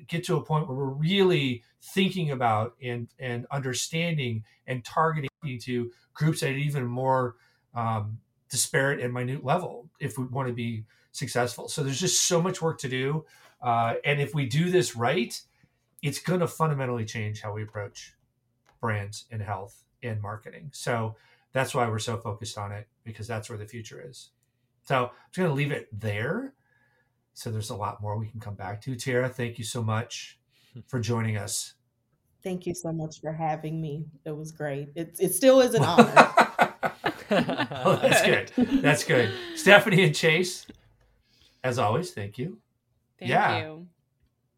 get 0.09 0.24
to 0.24 0.37
a 0.37 0.44
point 0.44 0.68
where 0.68 0.76
we're 0.76 0.85
really 0.87 1.62
thinking 1.83 2.30
about 2.30 2.74
and 2.83 3.09
and 3.18 3.46
understanding 3.50 4.44
and 4.66 4.85
targeting 4.85 5.28
to 5.61 5.90
groups 6.14 6.42
at 6.42 6.50
an 6.50 6.59
even 6.59 6.85
more 6.85 7.37
um, 7.74 8.18
disparate 8.48 9.00
and 9.00 9.12
minute 9.12 9.44
level 9.44 9.88
if 10.00 10.18
we 10.18 10.24
want 10.24 10.48
to 10.48 10.54
be 10.54 10.85
successful 11.12 11.68
so 11.68 11.83
there's 11.83 12.00
just 12.00 12.22
so 12.22 12.40
much 12.40 12.62
work 12.62 12.78
to 12.78 12.88
do 12.88 13.24
uh, 13.62 13.94
and 14.04 14.20
if 14.20 14.35
we 14.35 14.46
do 14.46 14.70
this 14.70 14.96
right 14.96 15.40
it's 16.02 16.18
going 16.18 16.40
to 16.40 16.46
fundamentally 16.46 17.04
change 17.04 17.40
how 17.40 17.52
we 17.52 17.62
approach 17.62 18.14
brands 18.80 19.24
and 19.30 19.42
health 19.42 19.85
and 20.02 20.20
marketing 20.20 20.70
so 20.72 21.14
that's 21.54 21.74
why 21.74 21.88
we're 21.88 22.00
so 22.00 22.18
focused 22.18 22.59
on 22.59 22.72
it 22.72 22.88
because 23.04 23.26
that's 23.26 23.48
where 23.48 23.57
the 23.57 23.64
future 23.64 24.04
is. 24.07 24.30
So 24.83 25.04
I'm 25.04 25.11
just 25.30 25.38
going 25.38 25.48
to 25.48 25.54
leave 25.54 25.70
it 25.72 25.88
there. 25.98 26.52
So 27.35 27.51
there's 27.51 27.70
a 27.70 27.77
lot 27.77 28.01
more 28.01 28.16
we 28.18 28.29
can 28.29 28.40
come 28.40 28.55
back 28.55 28.81
to. 28.83 28.92
Tiera, 28.94 29.31
thank 29.31 29.59
you 29.59 29.64
so 29.64 29.83
much 29.83 30.38
for 30.87 31.01
joining 31.01 31.37
us. 31.37 31.75
Thank 32.42 32.66
you 32.66 32.75
so 32.75 32.92
much 32.92 33.20
for 33.20 33.33
having 33.33 33.81
me. 33.81 34.05
It 34.25 34.37
was 34.37 34.53
great. 34.53 34.88
It, 34.94 35.16
it 35.18 35.35
still 35.35 35.61
is 35.61 35.75
an 35.75 35.83
honor. 35.85 36.12
well, 37.31 37.99
that's 38.03 38.23
good. 38.23 38.53
That's 38.83 39.05
good. 39.05 39.33
Stephanie 39.57 40.05
and 40.05 40.14
Chase, 40.14 40.66
as 41.62 41.79
always, 41.79 42.11
thank 42.12 42.37
you. 42.38 42.59
Thank 43.18 43.31
Yeah. 43.31 43.59
you. 43.61 43.87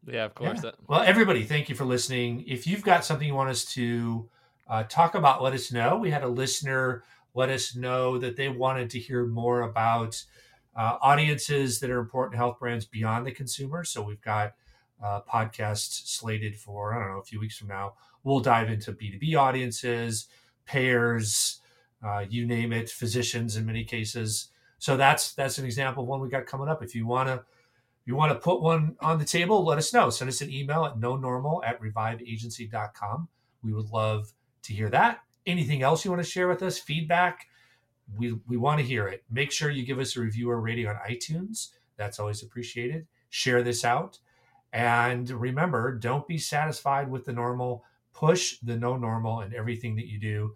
Yeah, 0.05 0.25
of 0.25 0.35
course. 0.35 0.61
Yeah. 0.63 0.71
Well, 0.87 1.01
everybody, 1.01 1.43
thank 1.43 1.69
you 1.69 1.75
for 1.75 1.85
listening. 1.85 2.43
If 2.47 2.67
you've 2.67 2.83
got 2.83 3.03
something 3.05 3.27
you 3.27 3.35
want 3.35 3.49
us 3.49 3.65
to 3.73 4.29
uh, 4.69 4.83
talk 4.83 5.15
about, 5.15 5.41
let 5.41 5.53
us 5.53 5.71
know. 5.71 5.97
We 5.97 6.11
had 6.11 6.23
a 6.23 6.27
listener 6.29 7.03
let 7.37 7.49
us 7.49 7.75
know 7.75 8.17
that 8.17 8.35
they 8.35 8.49
wanted 8.49 8.89
to 8.89 8.99
hear 8.99 9.27
more 9.27 9.61
about 9.61 10.21
uh, 10.77 10.97
audiences 11.01 11.79
that 11.79 11.89
are 11.89 11.99
important 11.99 12.33
to 12.33 12.37
health 12.37 12.59
brands 12.59 12.85
beyond 12.85 13.25
the 13.25 13.31
consumer. 13.31 13.83
So 13.83 14.01
we've 14.01 14.21
got 14.21 14.53
uh, 15.03 15.21
podcasts 15.21 16.07
slated 16.07 16.55
for, 16.55 16.93
I 16.93 16.99
don't 16.99 17.13
know, 17.13 17.19
a 17.19 17.23
few 17.23 17.39
weeks 17.39 17.57
from 17.57 17.67
now. 17.67 17.95
We'll 18.23 18.39
dive 18.39 18.69
into 18.69 18.93
B2B 18.93 19.35
audiences, 19.35 20.27
payers, 20.65 21.61
uh, 22.03 22.25
you 22.29 22.45
name 22.45 22.71
it, 22.73 22.89
physicians 22.89 23.57
in 23.57 23.65
many 23.65 23.83
cases. 23.83 24.49
So 24.77 24.95
that's 24.95 25.33
that's 25.33 25.57
an 25.57 25.65
example 25.65 26.03
of 26.03 26.09
one 26.09 26.21
we 26.21 26.29
got 26.29 26.45
coming 26.45 26.67
up. 26.67 26.83
If 26.83 26.93
you 26.93 27.07
want 27.07 27.29
to 27.29 27.43
you 28.05 28.15
want 28.15 28.31
to 28.31 28.39
put 28.39 28.61
one 28.61 28.95
on 29.01 29.17
the 29.17 29.25
table, 29.25 29.65
let 29.65 29.77
us 29.77 29.93
know. 29.93 30.09
Send 30.09 30.29
us 30.29 30.41
an 30.41 30.51
email 30.51 30.85
at 30.85 30.99
no 30.99 31.17
normal 31.17 31.63
at 31.65 31.81
reviveagency.com. 31.81 33.27
We 33.63 33.73
would 33.73 33.89
love 33.89 34.31
to 34.63 34.73
hear 34.73 34.89
that. 34.89 35.19
Anything 35.45 35.81
else 35.81 36.05
you 36.05 36.11
want 36.11 36.23
to 36.23 36.29
share 36.29 36.47
with 36.47 36.61
us? 36.61 36.77
Feedback? 36.77 37.47
We, 38.15 38.39
we 38.47 38.57
want 38.57 38.79
to 38.79 38.85
hear 38.85 39.07
it. 39.07 39.23
Make 39.29 39.51
sure 39.51 39.69
you 39.69 39.85
give 39.85 39.99
us 39.99 40.15
a 40.15 40.21
review 40.21 40.49
or 40.49 40.61
rating 40.61 40.87
on 40.87 40.95
iTunes. 41.09 41.69
That's 41.97 42.19
always 42.19 42.43
appreciated. 42.43 43.07
Share 43.29 43.63
this 43.63 43.83
out. 43.83 44.19
And 44.73 45.29
remember, 45.29 45.93
don't 45.93 46.27
be 46.27 46.37
satisfied 46.37 47.09
with 47.09 47.25
the 47.25 47.33
normal. 47.33 47.83
Push 48.13 48.59
the 48.59 48.77
no 48.77 48.97
normal 48.97 49.41
in 49.41 49.53
everything 49.53 49.95
that 49.95 50.07
you 50.07 50.19
do. 50.19 50.55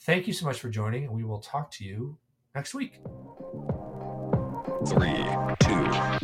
Thank 0.00 0.26
you 0.26 0.32
so 0.32 0.46
much 0.46 0.60
for 0.60 0.68
joining, 0.68 1.04
and 1.04 1.12
we 1.12 1.24
will 1.24 1.40
talk 1.40 1.70
to 1.72 1.84
you 1.84 2.16
next 2.54 2.74
week. 2.74 3.00
Three, 4.86 5.24
two, 5.60 6.17